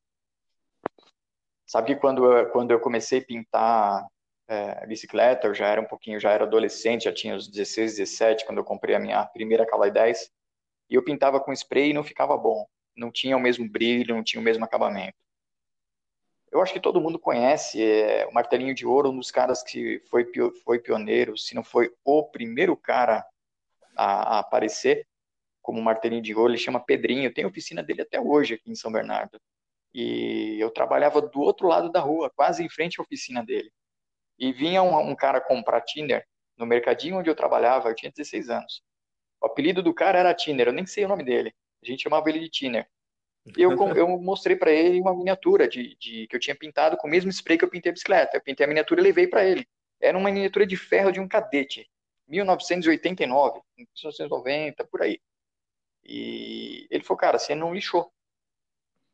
[1.71, 4.05] Sabe que quando eu, quando eu comecei a pintar
[4.45, 8.45] é, bicicleta, eu já era um pouquinho, já era adolescente, já tinha uns 16, 17,
[8.45, 10.29] quando eu comprei a minha primeira Caloi 10,
[10.89, 12.65] e eu pintava com spray e não ficava bom.
[12.93, 15.15] Não tinha o mesmo brilho, não tinha o mesmo acabamento.
[16.51, 20.01] Eu acho que todo mundo conhece é, o Martelinho de Ouro, um dos caras que
[20.09, 20.29] foi,
[20.65, 23.25] foi pioneiro, se não foi o primeiro cara
[23.95, 25.07] a, a aparecer
[25.61, 28.91] como Martelinho de Ouro, ele chama Pedrinho, tem oficina dele até hoje aqui em São
[28.91, 29.39] Bernardo.
[29.93, 33.71] E eu trabalhava do outro lado da rua, quase em frente à oficina dele.
[34.39, 36.25] E vinha um, um cara comprar Tinder
[36.57, 38.83] no mercadinho onde eu trabalhava, eu tinha 16 anos.
[39.41, 41.53] O apelido do cara era Tinder, eu nem sei o nome dele.
[41.83, 42.87] A gente chamava ele de Tinder.
[43.57, 47.07] E eu, eu mostrei para ele uma miniatura de, de, que eu tinha pintado com
[47.07, 48.37] o mesmo spray que eu pintei a bicicleta.
[48.37, 49.67] Eu pintei a miniatura e levei para ele.
[49.99, 51.89] Era uma miniatura de ferro de um cadete,
[52.27, 55.19] 1989, 1990, por aí.
[56.03, 58.11] E ele falou, cara, você não lixou.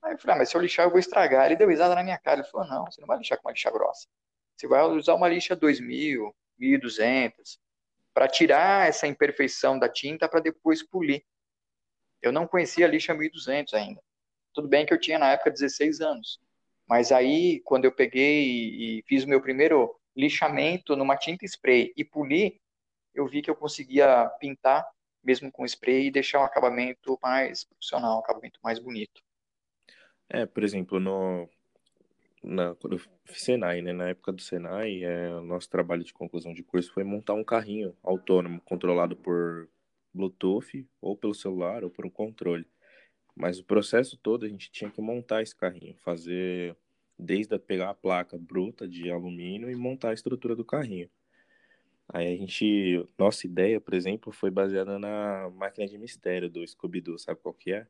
[0.04, 1.46] Aí eu falei, ah, mas se eu lixar eu vou estragar.
[1.46, 2.42] Ele deu risada na minha cara.
[2.42, 4.08] Ele falou, não, você não vai lixar com uma lixa grossa.
[4.56, 7.60] Você vai usar uma lixa 2000, 1200,
[8.14, 11.24] para tirar essa imperfeição da tinta para depois polir.
[12.22, 14.02] Eu não conhecia a lixa 1200 ainda.
[14.54, 16.40] Tudo bem que eu tinha na época 16 anos.
[16.88, 22.04] Mas aí, quando eu peguei e fiz o meu primeiro lixamento numa tinta spray e
[22.04, 22.60] poli,
[23.14, 24.84] eu vi que eu conseguia pintar
[25.24, 29.22] mesmo com spray e deixar um acabamento mais profissional, um acabamento mais bonito.
[30.30, 31.50] É, por exemplo, no,
[32.44, 33.94] na, quando eu fiz Senai, né?
[33.94, 37.44] Na época do Senai, é, o nosso trabalho de conclusão de curso foi montar um
[37.44, 39.70] carrinho autônomo, controlado por
[40.14, 42.66] Bluetooth, ou pelo celular, ou por um controle.
[43.36, 46.76] Mas o processo todo a gente tinha que montar esse carrinho, fazer
[47.18, 51.10] desde a, pegar a placa bruta de alumínio e montar a estrutura do carrinho.
[52.10, 57.20] Aí a gente, nossa ideia, por exemplo, foi baseada na máquina de mistério do Scooby-Doo,
[57.20, 57.88] sabe qual que é?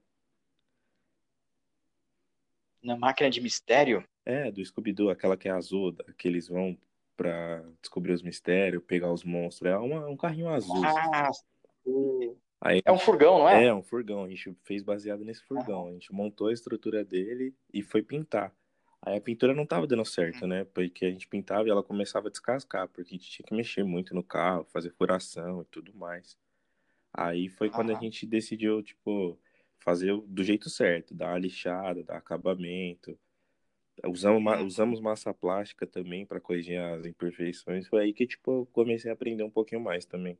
[2.83, 4.03] Na máquina de mistério?
[4.25, 6.77] É, do Scooby-Doo, aquela que é azul, que eles vão
[7.15, 9.71] pra descobrir os mistérios, pegar os monstros.
[9.71, 10.83] É uma, um carrinho azul.
[10.85, 11.31] Ah,
[11.83, 12.35] sim.
[12.59, 13.65] Aí, é um furgão, não é?
[13.65, 14.23] É, um furgão.
[14.23, 15.87] A gente fez baseado nesse furgão.
[15.87, 18.53] A gente montou a estrutura dele e foi pintar.
[19.01, 20.65] Aí a pintura não tava dando certo, né?
[20.65, 23.83] Porque a gente pintava e ela começava a descascar, porque a gente tinha que mexer
[23.83, 26.37] muito no carro, fazer furação e tudo mais.
[27.13, 29.39] Aí foi quando a gente decidiu, tipo,
[29.79, 33.17] fazer do jeito certo, dar a lixada, dar acabamento.
[34.05, 37.87] Usamos, usamos massa plástica também para corrigir as imperfeições.
[37.87, 40.37] Foi aí que tipo, eu comecei a aprender um pouquinho mais também.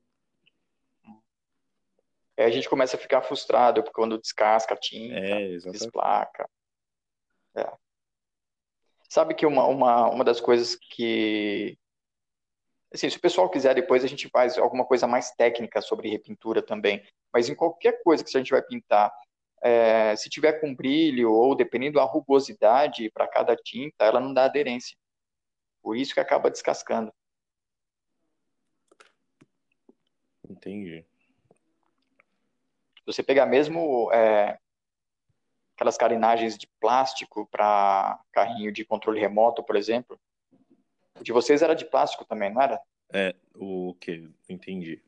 [2.36, 6.47] É, a gente começa a ficar frustrado quando descasca a tinta, é, desplaca.
[7.56, 7.67] É.
[9.10, 11.76] Sabe que uma, uma, uma das coisas que.
[12.93, 16.62] Assim, se o pessoal quiser, depois a gente faz alguma coisa mais técnica sobre repintura
[16.62, 17.04] também.
[17.34, 19.12] Mas em qualquer coisa que a gente vai pintar,
[19.61, 24.45] é, se tiver com brilho ou dependendo da rugosidade para cada tinta, ela não dá
[24.45, 24.97] aderência.
[25.81, 27.11] Por isso que acaba descascando.
[30.49, 31.05] Entendi.
[33.05, 34.57] Você pegar mesmo é,
[35.75, 40.19] aquelas carenagens de plástico para carrinho de controle remoto, por exemplo,
[41.19, 42.79] o de vocês era de plástico também, não era?
[43.13, 44.29] É, o que?
[44.47, 45.01] Entendi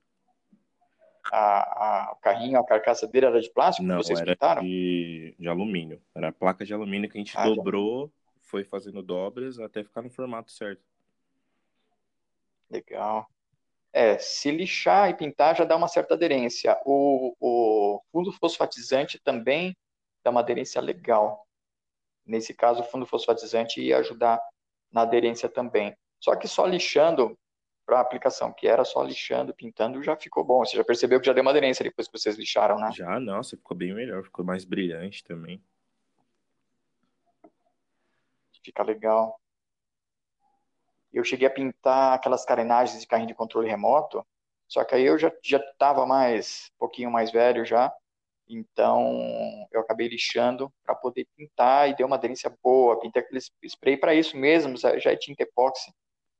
[1.32, 3.88] a, a, o carrinho, a carcaça dele era de plástico?
[3.88, 4.62] Não, vocês era pintaram?
[4.62, 6.02] De, de alumínio.
[6.16, 8.14] Era a placa de alumínio que a gente ah, dobrou, já.
[8.42, 10.82] foi fazendo dobras até ficar no formato certo.
[12.70, 13.28] Legal.
[13.92, 16.78] É, se lixar e pintar já dá uma certa aderência.
[16.86, 19.76] O, o fundo fosfatizante também
[20.24, 21.46] dá uma aderência legal.
[22.26, 24.40] Nesse caso, o fundo fosfatizante ia ajudar
[24.92, 25.96] na aderência também.
[26.20, 27.38] Só que só lixando
[27.90, 30.64] para a aplicação, que era só lixando, pintando, já ficou bom.
[30.64, 32.92] Você já percebeu que já deu uma aderência depois que vocês lixaram, né?
[32.94, 35.60] Já, nossa, ficou bem melhor, ficou mais brilhante também.
[38.64, 39.42] Fica legal.
[41.12, 44.24] Eu cheguei a pintar aquelas carenagens de carrinho de controle remoto,
[44.68, 47.92] só que aí eu já já estava mais, um pouquinho mais velho já,
[48.48, 49.20] então
[49.72, 53.00] eu acabei lixando para poder pintar e deu uma aderência boa.
[53.00, 55.92] Pintei aquele spray para isso mesmo, já é tinta epóxi,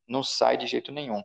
[0.08, 1.24] não sai de jeito nenhum.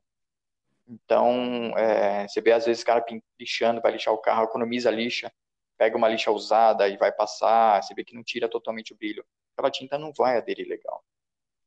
[0.87, 3.05] Então, é, você vê às vezes o cara
[3.41, 5.33] lixando, vai lixar o carro, economiza lixa,
[5.79, 9.25] pega uma lixa usada e vai passar, você vê que não tira totalmente o brilho.
[9.57, 11.03] Aquela tinta não vai aderir legal.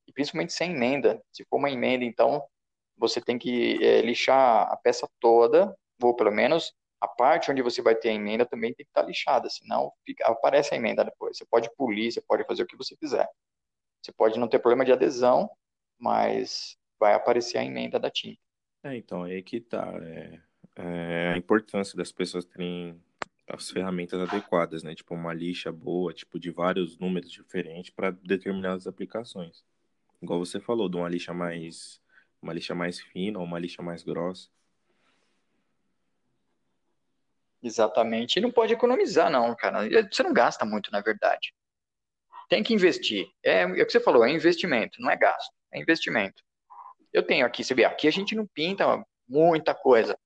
[0.08, 1.22] E principalmente sem emenda.
[1.32, 2.44] Se for uma emenda, então,
[2.98, 7.82] você tem que é, lixar a peça toda, ou pelo menos a parte onde você
[7.82, 11.38] vai ter a emenda também tem que estar lixada, senão fica, aparece a emenda depois.
[11.38, 13.28] Você pode polir, você pode fazer o que você quiser.
[14.02, 15.50] Você pode não ter problema de adesão,
[16.00, 18.40] mas vai aparecer a emenda da tinta.
[18.88, 19.94] É, então, aí que tá.
[20.02, 20.40] É,
[20.78, 23.02] é a importância das pessoas terem
[23.48, 24.96] as ferramentas adequadas, né?
[24.96, 29.64] Tipo, uma lixa boa, tipo, de vários números diferentes para determinadas aplicações.
[30.22, 32.02] Igual você falou, de uma lixa mais
[32.42, 34.50] uma lixa mais fina ou uma lixa mais grossa.
[37.62, 38.38] Exatamente.
[38.38, 39.80] E não pode economizar, não, cara.
[40.10, 41.54] Você não gasta muito, na verdade.
[42.48, 43.28] Tem que investir.
[43.44, 46.47] É, é o que você falou, é investimento, não é gasto, é investimento.
[47.14, 50.18] Eu tenho aqui, você vê, aqui a gente não pinta muita coisa,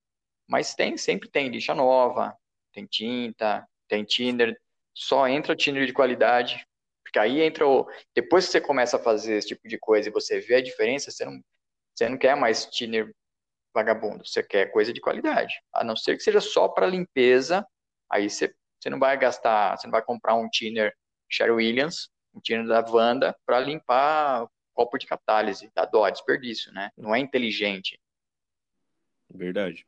[0.47, 2.35] mas tem, sempre tem lixa nova,
[2.73, 4.59] tem tinta, tem thinner,
[4.93, 6.65] só entra thinner de qualidade,
[7.03, 7.87] porque aí entra o...
[8.15, 11.11] Depois que você começa a fazer esse tipo de coisa e você vê a diferença,
[11.11, 11.41] você não,
[11.93, 13.13] você não quer mais thinner
[13.73, 15.53] vagabundo, você quer coisa de qualidade.
[15.73, 17.65] A não ser que seja só para limpeza,
[18.09, 20.93] aí você, você não vai gastar, você não vai comprar um thinner
[21.29, 24.47] Sherry Williams, um thinner da Wanda, para limpar
[24.81, 26.89] copo de catálise, dá dó, desperdício, né?
[26.97, 27.99] Não é inteligente.
[29.29, 29.85] Verdade.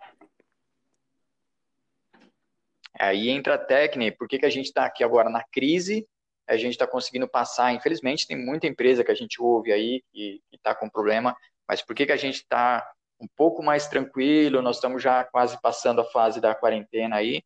[2.99, 6.07] Aí entra a técnica, por que, que a gente está aqui agora na crise,
[6.47, 10.41] a gente está conseguindo passar, infelizmente tem muita empresa que a gente ouve aí que
[10.51, 11.35] está com problema,
[11.67, 12.87] mas por que, que a gente está
[13.19, 17.41] um pouco mais tranquilo, nós estamos já quase passando a fase da quarentena aí,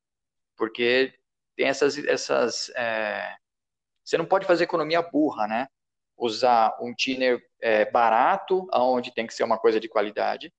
[0.57, 1.13] porque
[1.55, 3.37] tem essas, essas é...
[4.03, 5.67] você não pode fazer economia burra, né?
[6.17, 10.51] Usar um thinner é, barato, aonde tem que ser uma coisa de qualidade,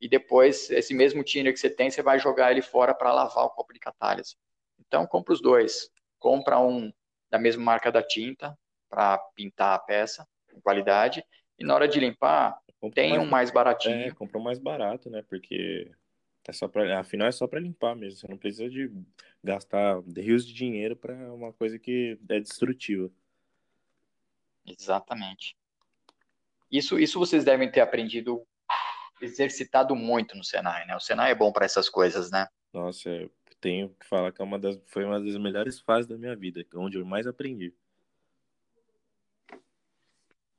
[0.00, 3.44] e depois esse mesmo thinner que você tem, você vai jogar ele fora para lavar
[3.44, 4.36] o copo de catálise.
[4.78, 5.90] Então, compra os dois.
[6.18, 6.92] Compra um
[7.30, 8.56] da mesma marca da tinta
[8.88, 11.22] para pintar a peça com qualidade
[11.58, 12.56] e na hora de limpar,
[12.94, 14.06] tem mais, um mais baratinho.
[14.06, 15.22] É, compra um mais barato, né?
[15.28, 15.90] Porque
[16.46, 18.20] é só para, afinal é só para limpar mesmo.
[18.20, 18.90] Você não precisa de
[19.42, 23.10] gastar rios de dinheiro para uma coisa que é destrutiva.
[24.78, 25.56] Exatamente.
[26.70, 28.46] Isso, isso vocês devem ter aprendido
[29.20, 30.94] exercitado muito no Senai, né?
[30.96, 32.46] O Senai é bom para essas coisas, né?
[32.72, 36.16] Nossa, eu tenho que falar que é uma das, foi uma das melhores fases da
[36.16, 37.74] minha vida, onde eu mais aprendi.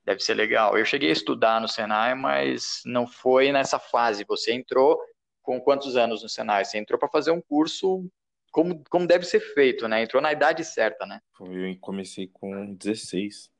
[0.04, 0.78] Deve ser legal.
[0.78, 4.26] Eu cheguei a estudar no Senai, mas não foi nessa fase.
[4.28, 5.00] Você entrou
[5.42, 6.66] com quantos anos no Senai?
[6.66, 8.10] Você entrou para fazer um curso
[8.52, 10.02] como, como deve ser feito, né?
[10.02, 11.22] Entrou na idade certa, né?
[11.40, 13.52] Eu comecei com 16.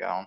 [0.00, 0.26] Legal.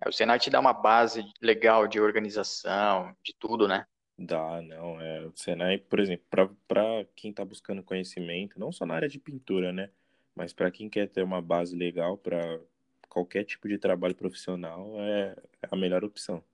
[0.00, 3.84] É, o Senai te dá uma base legal de organização, de tudo, né?
[4.16, 5.00] Dá, não.
[5.00, 9.18] É, o Senai, por exemplo, para quem está buscando conhecimento, não só na área de
[9.18, 9.90] pintura, né?
[10.32, 12.60] Mas para quem quer ter uma base legal para
[13.08, 15.36] qualquer tipo de trabalho profissional, é
[15.68, 16.44] a melhor opção.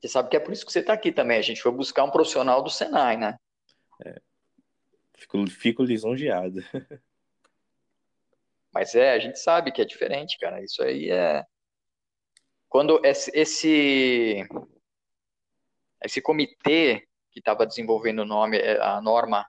[0.00, 1.38] Você sabe que é por isso que você está aqui também.
[1.38, 3.36] A gente foi buscar um profissional do Senai, né?
[4.04, 4.20] É.
[5.24, 6.60] Fico, fico lisonjeado.
[8.72, 10.62] Mas é, a gente sabe que é diferente, cara.
[10.62, 11.44] Isso aí é.
[12.68, 13.30] Quando esse,
[16.02, 19.46] esse, comitê que estava desenvolvendo o nome, é, a norma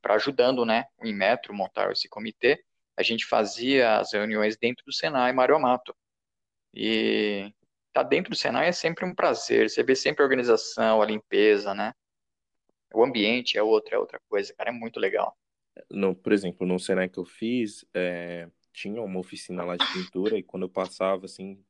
[0.00, 2.62] para ajudando né, o Inmetro montar esse comitê,
[2.96, 5.94] a gente fazia as reuniões dentro do Senai Mário Amato.
[6.72, 7.52] E
[7.92, 11.74] tá dentro do Senai é sempre um prazer, você vê sempre a organização, a limpeza,
[11.74, 11.92] né?
[12.94, 15.36] O ambiente é outra, é outra coisa, cara, é muito legal
[15.90, 20.38] no, por exemplo, no Senai que eu fiz, é, tinha uma oficina lá de pintura
[20.38, 21.62] e quando eu passava, assim,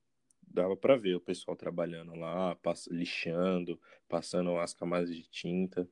[0.43, 5.89] dava para ver o pessoal trabalhando lá, pass lixando, passando as camadas de tinta.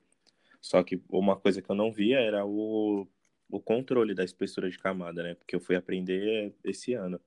[0.59, 3.07] Só que uma coisa que eu não via era o,
[3.49, 5.35] o controle da espessura de camada, né?
[5.35, 7.19] Porque eu fui aprender esse ano.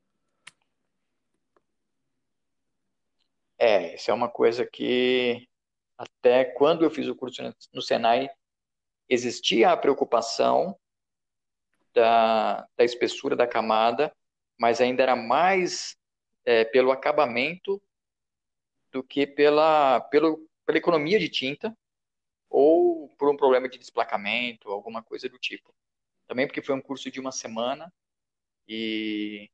[3.59, 5.46] É, isso é uma coisa que
[6.01, 7.42] até quando eu fiz o curso
[7.74, 8.30] no Senai,
[9.07, 10.74] existia a preocupação
[11.92, 14.11] da, da espessura da camada,
[14.59, 15.98] mas ainda era mais
[16.46, 17.82] é, pelo acabamento
[18.90, 21.76] do que pela, pelo, pela economia de tinta
[22.48, 25.74] ou por um problema de desplacamento, alguma coisa do tipo.
[26.26, 27.92] Também porque foi um curso de uma semana
[28.66, 29.51] e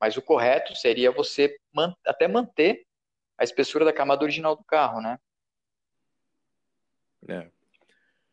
[0.00, 1.94] mas o correto seria você man...
[2.06, 2.86] até manter
[3.36, 5.18] a espessura da camada original do carro, né?
[7.26, 7.48] É.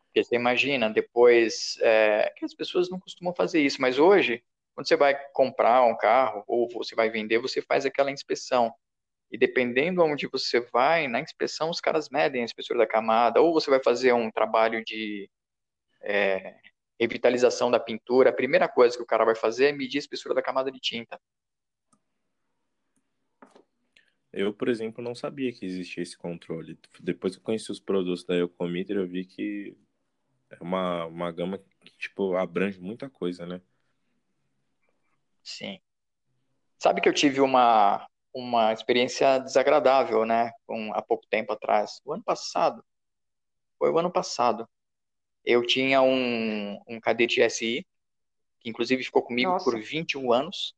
[0.06, 4.42] Porque você imagina, depois, é, que as pessoas não costumam fazer isso, mas hoje,
[4.74, 8.72] quando você vai comprar um carro ou você vai vender, você faz aquela inspeção.
[9.30, 13.52] E dependendo onde você vai, na inspeção os caras medem a espessura da camada, ou
[13.52, 15.28] você vai fazer um trabalho de
[16.00, 16.54] é,
[16.98, 20.34] revitalização da pintura, a primeira coisa que o cara vai fazer é medir a espessura
[20.34, 21.20] da camada de tinta.
[24.36, 26.78] Eu, por exemplo, não sabia que existia esse controle.
[27.00, 29.74] Depois que eu conheci os produtos da Eucometer, eu vi que
[30.50, 33.62] é uma, uma gama que, tipo, abrange muita coisa, né?
[35.42, 35.80] Sim.
[36.78, 40.52] Sabe que eu tive uma, uma experiência desagradável, né?
[40.68, 42.02] Um, há pouco tempo atrás.
[42.04, 42.84] O ano passado.
[43.78, 44.68] Foi o ano passado.
[45.42, 47.86] Eu tinha um, um cadete SI,
[48.60, 49.64] que inclusive ficou comigo Nossa.
[49.64, 50.74] por 21 anos.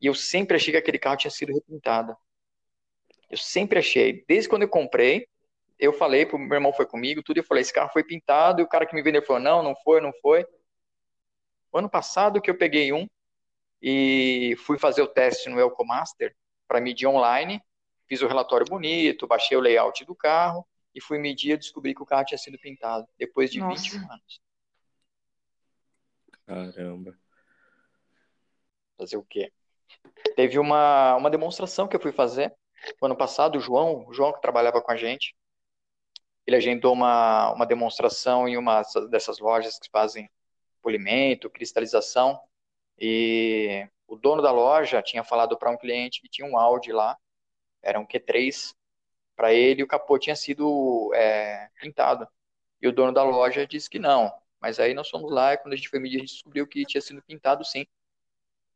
[0.00, 2.16] E eu sempre achei que aquele carro tinha sido repintado.
[3.30, 4.24] Eu sempre achei.
[4.26, 5.28] Desde quando eu comprei,
[5.78, 8.64] eu falei, pro meu irmão foi comigo, tudo, eu falei, esse carro foi pintado, e
[8.64, 10.44] o cara que me vendeu falou, não, não foi, não foi.
[11.70, 13.06] O ano passado que eu peguei um
[13.80, 16.34] e fui fazer o teste no Elcomaster
[16.66, 17.62] para medir online,
[18.08, 22.02] fiz o relatório bonito, baixei o layout do carro e fui medir e descobri que
[22.02, 23.82] o carro tinha sido pintado, depois de Nossa.
[23.82, 24.40] 21 anos.
[26.46, 27.18] Caramba.
[28.96, 29.52] Fazer o quê?
[30.34, 32.52] Teve uma, uma demonstração que eu fui fazer,
[33.00, 35.34] o ano passado, o João, o João que trabalhava com a gente,
[36.46, 40.30] ele agendou uma, uma demonstração em uma dessas lojas que fazem
[40.80, 42.40] polimento, cristalização,
[42.98, 47.16] e o dono da loja tinha falado para um cliente que tinha um Audi lá,
[47.82, 48.74] era um Q3,
[49.36, 52.26] para ele o capô tinha sido é, pintado.
[52.80, 54.32] E o dono da loja disse que não.
[54.60, 56.84] Mas aí nós fomos lá e quando a gente foi medir, a gente descobriu que
[56.84, 57.86] tinha sido pintado sim.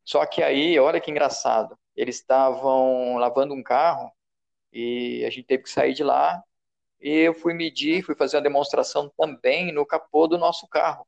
[0.03, 4.11] Só que aí, olha que engraçado, eles estavam lavando um carro
[4.71, 6.43] e a gente teve que sair de lá
[6.99, 11.05] e eu fui medir, fui fazer uma demonstração também no capô do nosso carro.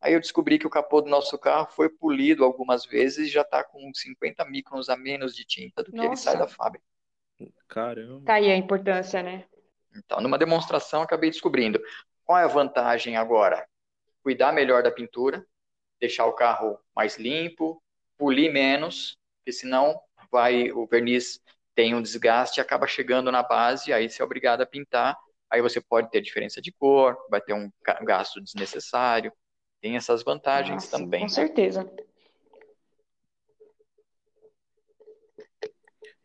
[0.00, 3.40] Aí eu descobri que o capô do nosso carro foi polido algumas vezes e já
[3.40, 6.08] está com 50 microns a menos de tinta do que Nossa.
[6.08, 6.84] ele sai da fábrica.
[7.68, 8.24] Caramba.
[8.24, 9.46] Tá aí a importância, né?
[9.96, 11.80] Então, numa demonstração, acabei descobrindo.
[12.24, 13.66] Qual é a vantagem agora?
[14.22, 15.46] Cuidar melhor da pintura,
[16.00, 17.82] deixar o carro mais limpo,
[18.18, 20.00] polir menos, porque senão
[20.32, 21.38] vai o verniz
[21.74, 25.18] tem um desgaste e acaba chegando na base, aí você é obrigado a pintar,
[25.50, 27.70] aí você pode ter diferença de cor, vai ter um
[28.02, 29.32] gasto desnecessário,
[29.82, 31.22] tem essas vantagens ah, também.
[31.22, 31.84] Com certeza.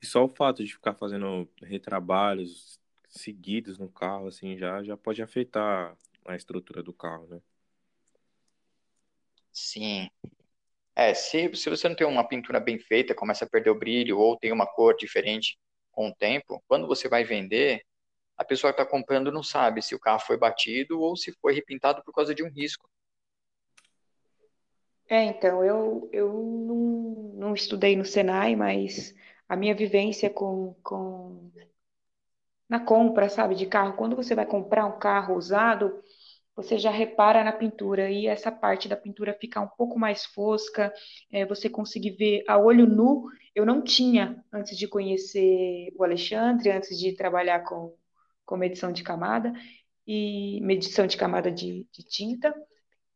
[0.02, 5.22] E só o fato de ficar fazendo retrabalhos seguidos no carro, assim, já, já pode
[5.22, 7.42] afetar a estrutura do carro, né?
[9.52, 10.10] Sim,
[11.00, 14.20] é, se, se você não tem uma pintura bem feita, começa a perder o brilho
[14.20, 15.58] ou tem uma cor diferente
[15.92, 17.82] com o tempo, quando você vai vender,
[18.38, 21.54] a pessoa que está comprando não sabe se o carro foi batido ou se foi
[21.54, 22.90] repintado por causa de um risco.
[25.08, 29.16] É, então, eu, eu não, não estudei no Senai, mas
[29.48, 31.50] a minha vivência com, com
[32.68, 36.04] na compra, sabe, de carro, quando você vai comprar um carro usado,
[36.62, 40.94] você já repara na pintura e essa parte da pintura fica um pouco mais fosca,
[41.32, 43.30] é, você conseguir ver a olho nu.
[43.56, 47.96] Eu não tinha antes de conhecer o Alexandre, antes de trabalhar com,
[48.46, 49.54] com medição de camada
[50.06, 52.54] e medição de camada de, de tinta.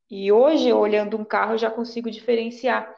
[0.09, 2.89] E hoje, olhando um carro, eu já consigo diferenciar,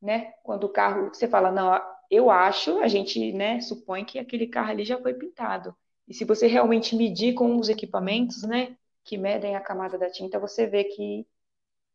[0.00, 0.32] né?
[0.42, 4.72] Quando o carro, você fala, não, eu acho, a gente, né, supõe que aquele carro
[4.72, 5.74] ali já foi pintado.
[6.06, 10.38] E se você realmente medir com os equipamentos, né, que medem a camada da tinta,
[10.38, 11.26] você vê que,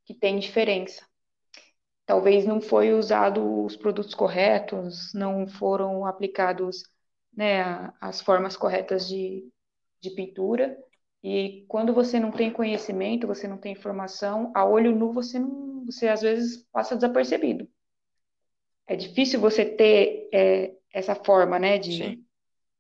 [0.06, 1.06] que tem diferença.
[2.06, 6.84] Talvez não foi usado os produtos corretos, não foram aplicados
[7.36, 9.50] né, as formas corretas de,
[10.00, 10.78] de pintura.
[11.24, 15.84] E quando você não tem conhecimento, você não tem informação, a olho nu você não,
[15.86, 17.68] você às vezes passa desapercebido.
[18.88, 22.24] É difícil você ter é, essa forma, né, de,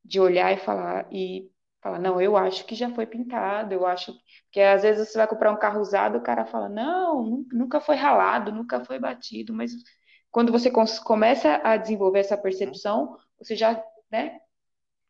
[0.03, 1.49] de olhar e falar e
[1.85, 4.11] Fala, não, eu acho que já foi pintado, eu acho.
[4.45, 7.95] Porque às vezes você vai comprar um carro usado, o cara fala, não, nunca foi
[7.95, 9.71] ralado, nunca foi batido, mas
[10.31, 13.79] quando você começa a desenvolver essa percepção, você já,
[14.11, 14.39] né,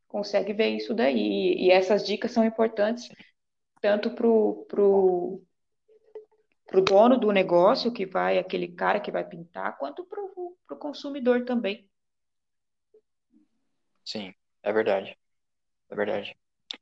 [0.06, 1.56] consegue ver isso daí.
[1.58, 3.08] E essas dicas são importantes
[3.80, 5.42] tanto pro, pro,
[6.68, 11.46] pro dono do negócio, que vai, aquele cara que vai pintar, quanto pro, pro consumidor
[11.46, 11.90] também.
[14.04, 15.18] Sim, é verdade.
[15.90, 16.38] É verdade.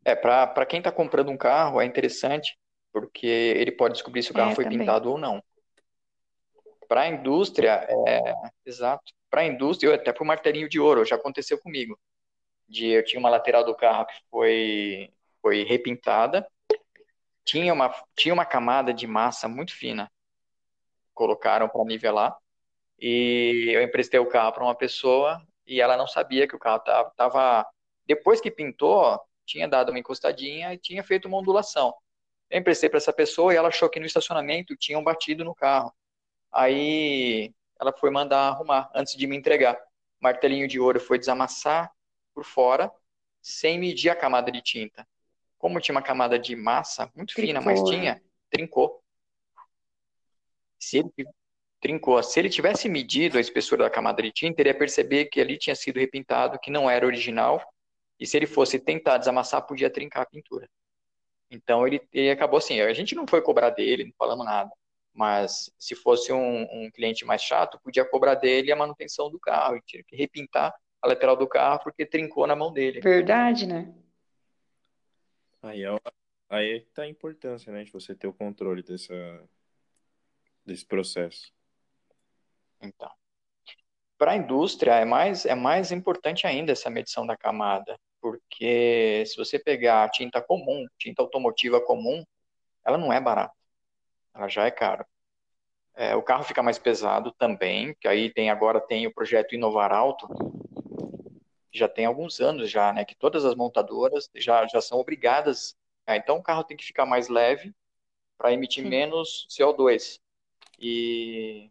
[0.06, 2.58] É, para quem está comprando um carro é interessante,
[2.91, 4.80] porque ele pode descobrir se o carro É, foi também.
[4.80, 5.44] pintado ou não.
[6.88, 8.22] Para a indústria, é,
[8.66, 9.12] exato.
[9.30, 11.98] Para a indústria, eu até para o martelinho de ouro, já aconteceu comigo.
[12.68, 15.10] De, eu tinha uma lateral do carro que foi,
[15.41, 16.48] foi repintada,
[17.46, 20.12] tinha uma, tinha uma camada de massa muito fina,
[21.14, 22.36] colocaram para nivelar,
[23.00, 26.80] e eu emprestei o carro para uma pessoa e ela não sabia que o carro
[26.82, 27.68] tava, tava-
[28.06, 31.94] depois que pintou, tinha dado uma encostadinha e tinha feito uma ondulação.
[32.50, 35.94] Eu emprestei para essa pessoa e ela achou que no estacionamento tinham batido no carro.
[36.52, 39.78] Aí ela foi mandar arrumar antes de me entregar.
[40.22, 41.91] Martelinho de ouro foi desamassar
[42.34, 42.91] por fora,
[43.41, 45.08] sem medir a camada de tinta.
[45.58, 48.00] Como tinha uma camada de massa muito fina, mas Trincou, né?
[48.00, 49.04] tinha, trincou.
[50.80, 51.12] Se ele
[51.82, 55.41] trincou, se ele tivesse medido a espessura da camada de tinta, ele ia perceber que
[55.41, 57.62] ali tinha sido repintado, que não era original,
[58.24, 60.69] e se ele fosse tentar desamassar, podia trincar a pintura.
[61.51, 64.71] Então ele, ele acabou assim, a gente não foi cobrar dele, não falamos nada.
[65.13, 69.76] Mas se fosse um, um cliente mais chato, podia cobrar dele a manutenção do carro,
[69.76, 73.01] e tinha que repintar a lateral do carro porque trincou na mão dele.
[73.01, 73.93] Verdade, né?
[75.61, 75.99] Aí, é,
[76.49, 79.13] aí tá a importância, né, de você ter o controle dessa,
[80.65, 81.51] desse processo.
[82.82, 83.11] Então,
[84.17, 89.36] para a indústria é mais é mais importante ainda essa medição da camada, porque se
[89.36, 92.24] você pegar tinta comum, tinta automotiva comum,
[92.86, 93.53] ela não é barata,
[94.34, 95.05] ela já é cara.
[95.93, 99.91] É, o carro fica mais pesado também, que aí tem agora tem o projeto Inovar
[99.91, 100.26] Alto,
[101.69, 105.76] que já tem alguns anos já, né, que todas as montadoras já já são obrigadas.
[106.07, 107.76] ah, então o carro tem que ficar mais leve
[108.38, 108.89] para emitir Sim.
[108.89, 110.17] menos CO2.
[110.80, 111.69] E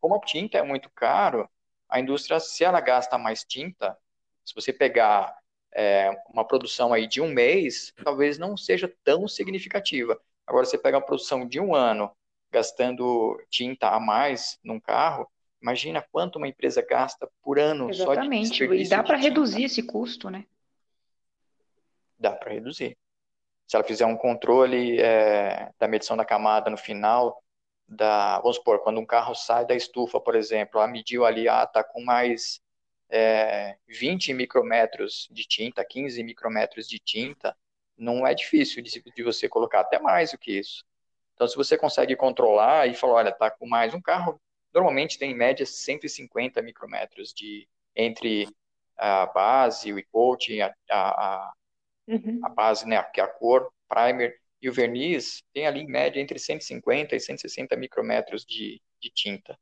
[0.00, 1.48] como a tinta é muito caro,
[1.88, 3.96] a indústria, se ela gasta mais tinta,
[4.44, 5.36] se você pegar
[5.76, 10.18] é, uma produção aí de um mês, talvez não seja tão significativa.
[10.46, 12.10] Agora, você pega uma produção de um ano,
[12.50, 18.20] gastando tinta a mais num carro, imagina quanto uma empresa gasta por ano só de
[18.20, 18.64] Exatamente.
[18.64, 20.46] E dá para reduzir esse custo, né?
[22.18, 22.96] Dá para reduzir.
[23.66, 27.42] Se ela fizer um controle é, da medição da camada no final,
[27.86, 31.66] da, vamos supor, quando um carro sai da estufa, por exemplo, ela mediu ali, ah,
[31.66, 32.62] tá com mais
[33.10, 37.56] é, 20 micrometros de tinta, 15 micrometros de tinta,
[37.96, 40.84] não é difícil de, de você colocar até mais do que isso.
[41.34, 44.40] Então, se você consegue controlar e falar, olha, tá com mais um carro,
[44.74, 48.48] normalmente tem em média 150 micrometros de entre
[48.96, 51.52] a base, o coating, a, a,
[52.08, 52.40] Uhum.
[52.44, 56.20] a base, né, que é a cor, primer e o verniz, tem ali em média
[56.20, 59.58] entre 150 e 160 micrometros de, de tinta.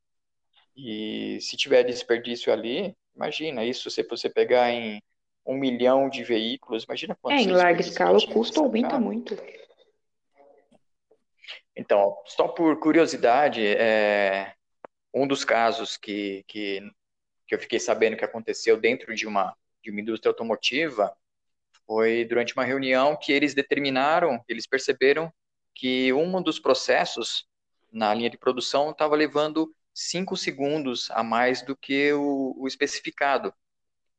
[0.76, 5.02] E se tiver desperdício ali, imagina isso, se você pegar em
[5.46, 9.36] um milhão de veículos, imagina quanto É, em larga escala o custo aumenta muito.
[11.76, 14.54] Então, só por curiosidade, é,
[15.12, 16.80] um dos casos que, que,
[17.46, 21.14] que eu fiquei sabendo que aconteceu dentro de uma, de uma indústria automotiva
[21.86, 25.32] foi durante uma reunião que eles determinaram, eles perceberam
[25.74, 27.46] que um dos processos
[27.92, 33.54] na linha de produção estava levando cinco segundos a mais do que o, o especificado.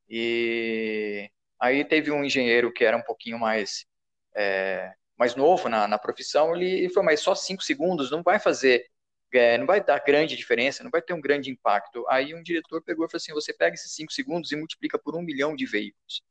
[0.09, 3.85] E aí teve um engenheiro que era um pouquinho mais,
[4.33, 8.85] é, mais novo na, na profissão, ele falou, mas só cinco segundos não vai fazer,
[9.33, 12.05] é, não vai dar grande diferença, não vai ter um grande impacto.
[12.07, 15.15] Aí um diretor pegou e falou assim, você pega esses cinco segundos e multiplica por
[15.15, 16.21] um milhão de veículos.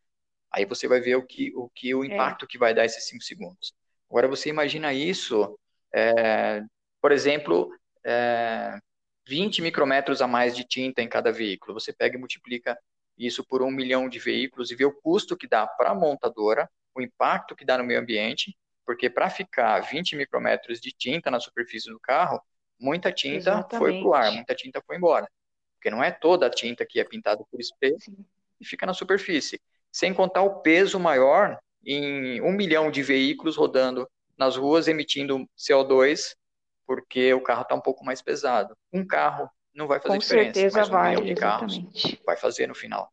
[0.51, 3.25] Aí você vai ver o que o, que, o impacto que vai dar esses cinco
[3.25, 3.75] segundos.
[4.09, 5.59] Agora você imagina isso,
[5.93, 6.63] é,
[7.01, 7.71] por exemplo,
[8.05, 8.79] é,
[9.27, 11.75] 20 micrômetros a mais de tinta em cada veículo.
[11.75, 12.79] Você pega e multiplica
[13.17, 16.69] isso por um milhão de veículos e vê o custo que dá para a montadora,
[16.95, 21.41] o impacto que dá no meio ambiente, porque para ficar 20 micrômetros de tinta na
[21.41, 22.41] superfície do carro,
[22.79, 23.79] muita tinta Exatamente.
[23.79, 25.29] foi para o ar, muita tinta foi embora.
[25.77, 28.17] Porque não é toda a tinta que é pintada por spray Sim.
[28.61, 29.61] e fica na superfície.
[29.91, 36.35] Sem contar o peso maior em um milhão de veículos rodando nas ruas emitindo CO2,
[36.87, 38.77] porque o carro está um pouco mais pesado.
[38.93, 42.23] Um carro não vai fazer Com diferença, certeza mas um vai, milhão de carros exatamente.
[42.25, 43.13] vai fazer no final.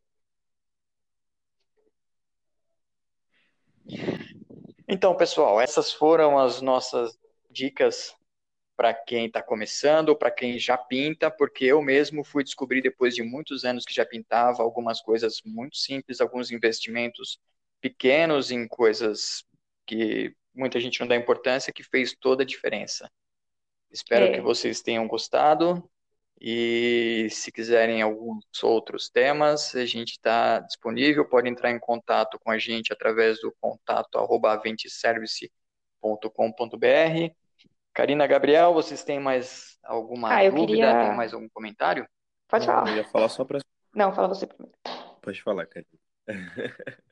[4.87, 7.17] Então, pessoal, essas foram as nossas
[7.49, 8.13] dicas
[8.75, 13.21] para quem está começando, para quem já pinta, porque eu mesmo fui descobrir depois de
[13.21, 17.39] muitos anos que já pintava algumas coisas muito simples, alguns investimentos
[17.79, 19.43] pequenos em coisas
[19.85, 23.09] que muita gente não dá importância, que fez toda a diferença.
[23.91, 24.33] Espero É.
[24.33, 25.87] que vocês tenham gostado
[26.43, 31.23] E se quiserem alguns outros temas, a gente está disponível.
[31.29, 37.35] Pode entrar em contato com a gente através do contato arroba aventeservice.com.br.
[37.93, 40.65] Karina, Gabriel, vocês têm mais alguma ah, dúvida?
[40.65, 41.05] Queria...
[41.05, 42.07] Tem mais algum comentário?
[42.47, 42.89] Pode Não, falar.
[42.89, 43.59] Eu ia falar só para.
[43.93, 44.75] Não, fala você primeiro.
[45.21, 45.87] Pode falar, Karina.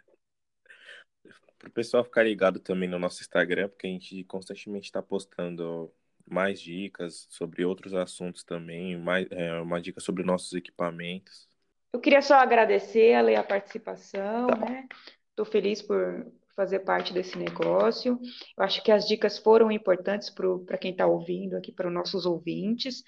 [1.60, 5.94] Para o pessoal ficar ligado também no nosso Instagram, porque a gente constantemente está postando
[6.30, 11.48] mais dicas sobre outros assuntos também, mais, é, uma dica sobre nossos equipamentos.
[11.92, 14.58] Eu queria só agradecer a, a participação, Tá.
[14.58, 14.88] né?
[15.32, 18.20] Estou feliz por fazer parte desse negócio.
[18.58, 22.26] Eu acho que as dicas foram importantes para quem está ouvindo aqui, para os nossos
[22.26, 23.04] ouvintes.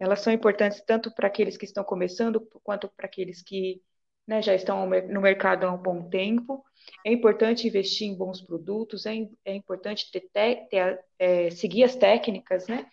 [0.00, 3.82] Elas são importantes tanto para aqueles que estão começando, quanto para aqueles que
[4.26, 6.64] né, já estão no mercado há um bom tempo.
[7.04, 9.14] É importante investir em bons produtos, é,
[9.44, 10.28] é importante ter,
[10.68, 12.86] ter é, seguir as técnicas, né,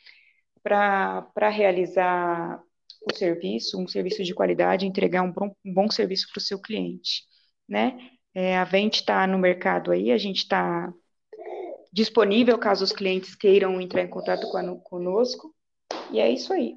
[0.64, 2.62] para realizar
[3.02, 6.60] o serviço, um serviço de qualidade, entregar um bom, um bom serviço para o seu
[6.60, 7.24] cliente,
[7.68, 7.98] né?
[8.34, 10.94] É, a Vente está no mercado aí, a gente está
[11.92, 15.54] disponível caso os clientes queiram entrar em contato com conosco,
[16.12, 16.76] e é isso aí.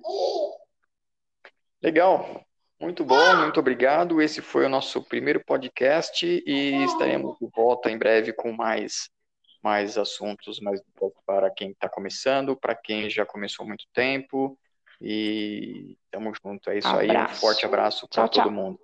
[1.82, 2.44] Legal,
[2.80, 4.20] muito bom, muito obrigado.
[4.20, 9.08] Esse foi o nosso primeiro podcast e estaremos de volta em breve com mais,
[9.62, 10.80] mais assuntos, mais
[11.26, 14.58] para quem está começando, para quem já começou há muito tempo.
[15.00, 17.10] E tamo junto, é isso aí.
[17.10, 18.78] Um forte abraço para todo mundo.